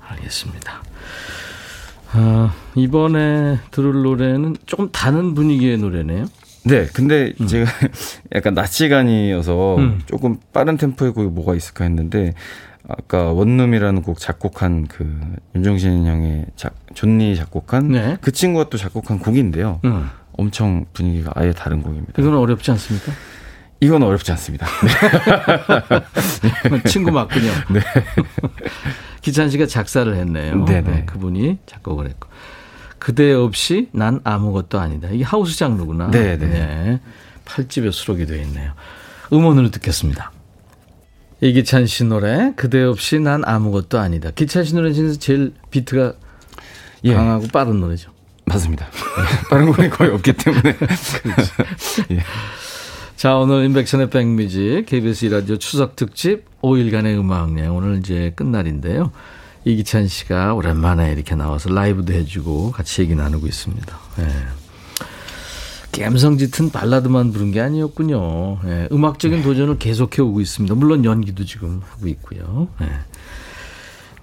[0.00, 0.82] 알겠습니다.
[2.12, 6.26] 아, 이번에 들을 노래는 조금 다른 분위기의 노래네요.
[6.64, 7.46] 네, 근데 음.
[7.46, 7.70] 제가
[8.34, 10.00] 약간 낮 시간이어서 음.
[10.06, 12.34] 조금 빠른 템포의 곡이 뭐가 있을까 했는데
[12.88, 15.18] 아까 원룸이라는 곡 작곡한 그
[15.54, 18.16] 윤종신 형의 작, 존니 작곡한 네.
[18.20, 19.80] 그 친구가 또 작곡한 곡인데요.
[19.84, 20.08] 음.
[20.36, 22.12] 엄청 분위기가 아예 다른 곡입니다.
[22.18, 23.12] 이건 어렵지 않습니까?
[23.80, 24.66] 이건 어렵지 않습니다.
[26.70, 26.82] 네.
[26.86, 27.50] 친구 맞군요.
[27.72, 27.80] 네.
[29.20, 30.64] 기찬 씨가 작사를 했네요.
[30.64, 30.90] 네네.
[30.90, 32.28] 네, 그분이 작곡을 했고.
[32.98, 35.08] 그대 없이 난 아무것도 아니다.
[35.10, 36.10] 이게 하우스 장르구나.
[36.10, 36.36] 네네.
[36.36, 37.00] 네.
[37.44, 38.72] 8집에 수록이 되어 있네요.
[39.32, 40.32] 음원으로 듣겠습니다.
[41.40, 44.30] 이기찬 씨 노래 그대 없이 난 아무것도 아니다.
[44.30, 46.14] 기찬 씨 노래 중에서 제일 비트가
[47.04, 47.14] 예.
[47.14, 48.10] 강하고 빠른 노래죠.
[48.54, 48.86] 맞습니다.
[49.50, 50.76] 빠른 곡이 거의 없기 때문에.
[52.12, 52.20] 예.
[53.16, 59.12] 자, 오늘 인백션의 백뮤직 KBS 라디오 추석 특집 5일간의 음악여행 오늘 이제 끝날인데요.
[59.64, 63.98] 이기찬 씨가 오랜만에 이렇게 나와서 라이브도 해주고 같이 얘기 나누고 있습니다.
[64.18, 66.02] 예.
[66.02, 68.58] 감성 짙은 발라드만 부른 게 아니었군요.
[68.64, 70.74] 예, 음악적인 도전을 계속해 오고 있습니다.
[70.74, 72.68] 물론 연기도 지금 하고 있고요.
[72.82, 72.86] 예.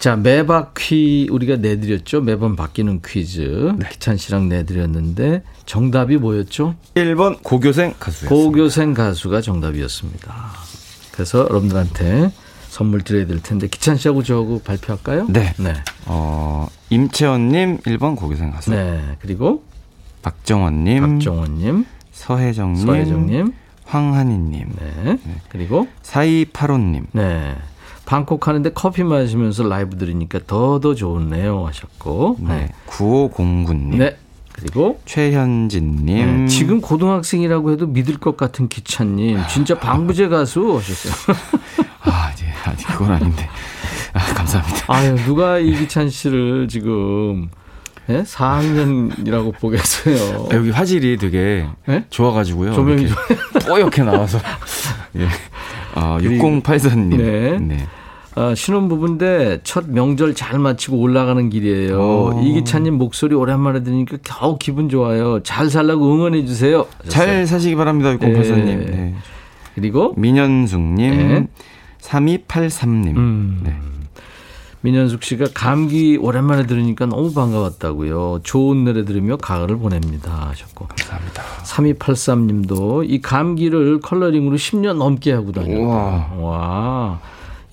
[0.02, 2.22] 자, 매바퀴 우리가 내드렸죠.
[2.22, 3.72] 매번 바뀌는 퀴즈.
[3.78, 3.88] 네.
[3.92, 6.74] 기찬 씨랑 내드렸는데 정답이 뭐였죠?
[6.96, 8.26] 1번 고교생 가수.
[8.26, 10.34] 고교생 가수가 정답이었습니다.
[11.12, 12.32] 그래서 여러분들한테
[12.70, 15.28] 선물 드려야 될 텐데 기찬 씨하고 저하고 발표할까요?
[15.30, 15.54] 네.
[15.60, 15.76] 네.
[16.08, 18.72] 어, 임채원 님 1번 고교생 가수.
[18.72, 19.00] 네.
[19.20, 19.64] 그리고
[20.24, 23.54] 박정원 님, 박정원 님, 서혜정 님, 서혜정 님,
[23.86, 25.04] 황한희 님, 네.
[25.24, 25.36] 네.
[25.50, 27.06] 그리고 사이팔호님.
[27.12, 27.56] 네.
[28.06, 32.38] 방콕 하는데 커피 마시면서 라이브 들으니까 더더 좋네요 하셨고.
[32.40, 32.48] 네.
[32.56, 32.70] 네.
[32.88, 33.98] 9509님.
[33.98, 34.18] 네.
[34.54, 36.06] 그리고 최현진님.
[36.06, 36.48] 네.
[36.48, 39.40] 지금 고등학생이라고 해도 믿을 것 같은 기찬님.
[39.48, 41.36] 진짜 방부제 가수 하셨어요.
[42.02, 42.54] 아, 네.
[42.66, 43.50] 아니, 그건 아닌데.
[44.14, 44.86] 아, 감사합니다.
[44.88, 47.50] 아유, 누가 이 기찬 씨를 지금
[48.08, 48.24] 네?
[48.24, 50.48] 4학년이라고 보겠어요.
[50.52, 52.06] 아, 여기 화질이 되게 네?
[52.10, 52.74] 좋아가지고요.
[52.74, 53.08] 조명이
[53.66, 54.40] 뽀얗게 나와서.
[55.18, 55.28] 예.
[55.94, 57.18] 아, 6084님.
[57.18, 57.58] 네.
[57.60, 57.78] 네.
[58.36, 61.98] 아, 신혼부부인데 첫 명절 잘 마치고 올라가는 길이에요.
[61.98, 62.32] 오.
[62.34, 62.42] 어.
[62.42, 65.42] 이기찬님 목소리 오랜만에 들으니까 겨우 기분 좋아요.
[65.44, 66.86] 잘 살라고 응원해 주세요.
[67.10, 68.12] 잘 사시기 바랍니다.
[68.14, 68.66] 6084님.
[68.66, 68.76] 네.
[68.76, 69.16] 네.
[69.76, 71.48] 그리고 민현숙님, 네.
[72.02, 73.18] 3283님.
[73.18, 73.62] 음.
[73.64, 73.76] 네.
[74.82, 78.40] 민현숙 씨가 감기 오랜만에 들으니까 너무 반가웠다고요.
[78.44, 80.88] 좋은 노래 들으며 가을을 보냅니다 하셨고.
[80.88, 81.44] 감사합니다.
[81.64, 85.80] 3283 님도 이 감기를 컬러링으로 10년 넘게 하고 다녔다.
[85.84, 86.32] 와.
[86.40, 87.20] 와.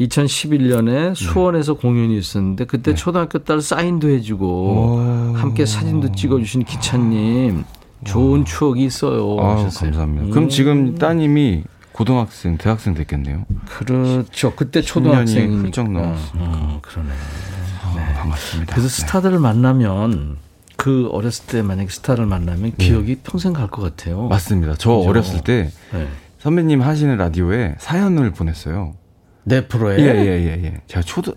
[0.00, 1.80] 2011년에 수원에서 네.
[1.80, 2.94] 공연이 있었는데 그때 네.
[2.94, 7.64] 초등학교 딸 사인도 해주고 함께 사진도 찍어주신 기찬님
[8.04, 9.36] 좋은 추억이 있어요.
[9.40, 10.26] 아, 감사합니다.
[10.26, 10.30] 음.
[10.30, 11.64] 그럼 지금 따님이
[11.98, 13.44] 고등학생, 대학생 됐겠네요.
[13.68, 14.54] 그렇죠.
[14.54, 16.50] 그때 초등학생이 훌쩍 넘었습니다.
[16.52, 17.10] 어, 그러네.
[17.10, 18.14] 어, 네.
[18.14, 18.72] 반갑습니다.
[18.72, 18.94] 그래서 네.
[19.00, 20.36] 스타들을 만나면
[20.76, 22.84] 그 어렸을 때 만약에 스타를 만나면 네.
[22.86, 23.20] 기억이 네.
[23.24, 24.28] 평생 갈 것 같아요.
[24.28, 24.76] 맞습니다.
[24.78, 25.08] 저 그렇죠?
[25.10, 26.08] 어렸을 때 네.
[26.38, 28.94] 선배님 하시는 라디오에 사연을 보냈어요.
[29.42, 29.98] 내 프로에?
[29.98, 30.80] 예, 예, 예, 예.
[30.86, 31.32] 제가 초등,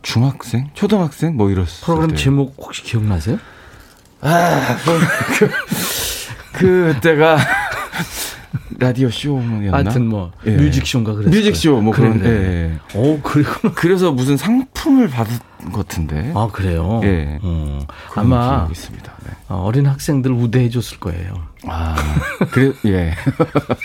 [0.00, 0.70] 중학생?
[0.72, 1.36] 초등학생?
[1.36, 1.84] 뭐 이랬어요.
[1.84, 2.16] 프로그램 때.
[2.16, 3.36] 제목 혹시 기억나세요?
[4.22, 4.76] 아,
[6.54, 7.36] 그, 그때가
[8.78, 9.72] 라디오 쇼였나?
[9.72, 10.50] 하여튼 뭐 예.
[10.56, 11.34] 뮤직쇼인가 그랬어요.
[11.34, 12.24] 뮤직쇼 뭐 그런.
[12.24, 12.78] 예.
[12.94, 15.38] 오 그리고 그래서 무슨 상품을 받은
[15.72, 16.32] 것 같은데.
[16.34, 17.00] 아 그래요.
[17.04, 17.38] 예.
[17.42, 17.80] 음.
[18.14, 19.12] 아마 있습니다.
[19.24, 19.30] 네.
[19.48, 21.34] 어, 어린 학생들 우대해 줬을 거예요.
[21.66, 21.96] 아
[22.50, 23.14] 그래 예.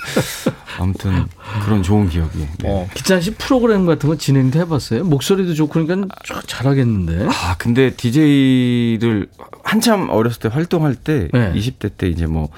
[0.79, 1.25] 아무튼
[1.63, 2.39] 그런 좋은 기억이.
[2.59, 2.69] 네.
[2.69, 5.03] 어, 기찬 씨 프로그램 같은 거 진행도 해봤어요?
[5.03, 6.15] 목소리도 좋고 그러니까
[6.47, 7.27] 잘하겠는데.
[7.27, 9.27] 아 근데 DJ를
[9.63, 11.53] 한참 어렸을 때 활동할 때 네.
[11.53, 12.49] 20대 때 이제 뭐.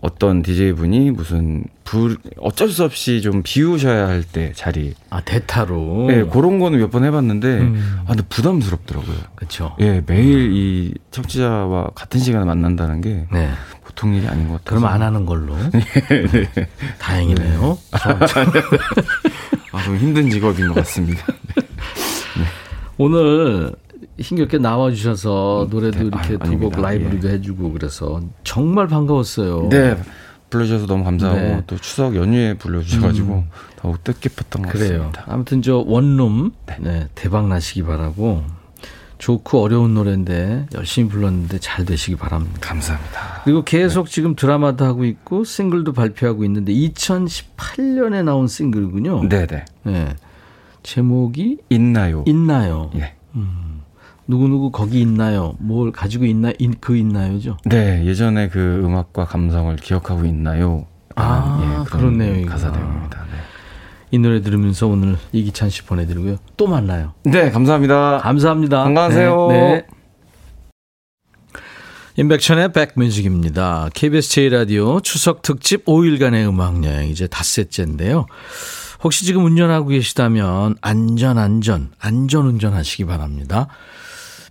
[0.00, 6.06] 어떤 DJ 분이 무슨 불 어쩔 수 없이 좀 비우셔야 할 때 자리 아 대타로
[6.10, 7.96] 예 네, 그런 거는 몇 번 해봤는데 음.
[8.04, 9.16] 아 근데 부담스럽더라고요.
[9.34, 9.74] 그렇죠.
[9.80, 13.50] 예 매일 이 청취자와 같은 시간에 만난다는 게 네.
[13.84, 14.78] 보통 일이 아닌 것 같아요.
[14.80, 15.56] 그럼 안 하는 걸로.
[15.72, 15.80] 네,
[16.54, 16.68] 네.
[17.00, 17.78] 다행이네요.
[17.92, 17.98] 네.
[19.72, 21.26] 아, 좀 힘든 직업인 것 같습니다.
[21.56, 22.44] 네.
[22.98, 23.72] 오늘
[24.18, 27.32] 힘겹게 나와 주셔서 음, 노래도 네, 이렇게 두곡 라이브로도 예.
[27.34, 29.68] 해주고 그래서 정말 반가웠어요.
[29.70, 29.96] 네.
[30.50, 31.62] 불러주셔서 너무 감사하고 네.
[31.66, 33.50] 또 추석 연휴에 불러주셔가지고 음.
[33.76, 34.98] 더욱 뜻깊었던 것 그래요.
[34.98, 35.24] 같습니다.
[35.26, 36.76] 아무튼 저 원룸 네.
[36.80, 38.42] 네, 대박 나시기 바라고
[39.18, 42.58] 좋고 어려운 노래인데 열심히 불렀는데 잘 되시기 바랍니다.
[42.60, 43.42] 감사합니다.
[43.44, 44.12] 그리고 계속 네.
[44.12, 49.28] 지금 드라마도 하고 있고 싱글도 발표하고 있는데 2018년에 나온 싱글군요.
[49.28, 49.64] 네네.
[49.84, 50.16] 네.
[50.82, 52.24] 제목이 있나요?
[52.26, 52.90] 있나요?
[52.96, 53.14] 예.
[53.34, 53.67] 음.
[54.28, 55.54] 누구누구 거기 있나요?
[55.58, 57.56] 뭘 가지고 있나, 그 있나요죠?
[57.64, 60.86] 네, 예전에 그 음악과 감성을 기억하고 있나요?
[61.16, 62.46] 아, 예, 그렇네요.
[62.46, 63.24] 가사 내용입니다.
[63.24, 63.38] 네.
[64.10, 66.36] 이 노래 들으면서 오늘 이기찬 씨 보내드리고요.
[66.58, 67.14] 또 만나요.
[67.24, 68.18] 네, 감사합니다.
[68.18, 68.84] 감사합니다.
[68.84, 69.46] 건강하세요.
[69.48, 69.72] 네.
[69.72, 69.86] 네.
[72.16, 73.88] 인백천의 백뮤직입니다.
[73.94, 78.26] KBS 제1라디오 추석 특집 5일간의 음악여행 이제 닷새째인데요.
[79.02, 83.68] 혹시 지금 운전하고 계시다면 안전 안전 안전 운전하시기 바랍니다.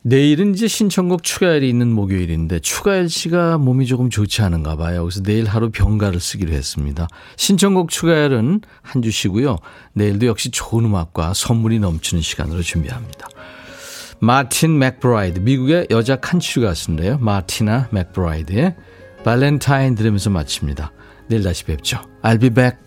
[0.07, 5.03] 내일은 이제 신청곡 추가열이 있는 목요일인데 추가열 씨가 몸이 조금 좋지 않은가 봐요.
[5.03, 7.09] 그래서 내일 하루 병가를 쓰기로 했습니다.
[7.35, 9.57] 신청곡 추가열은 한 주 쉬고요.
[9.91, 13.27] 내일도 역시 좋은 음악과 선물이 넘치는 시간으로 준비합니다.
[14.19, 17.17] 마틴 맥브라이드 미국의 여자 country 가수인데요.
[17.17, 18.75] 마티나 맥브라이드의
[19.25, 20.93] 발렌타인 들으면서 마칩니다.
[21.27, 21.99] 내일 다시 뵙죠.
[22.23, 22.86] I'll be back.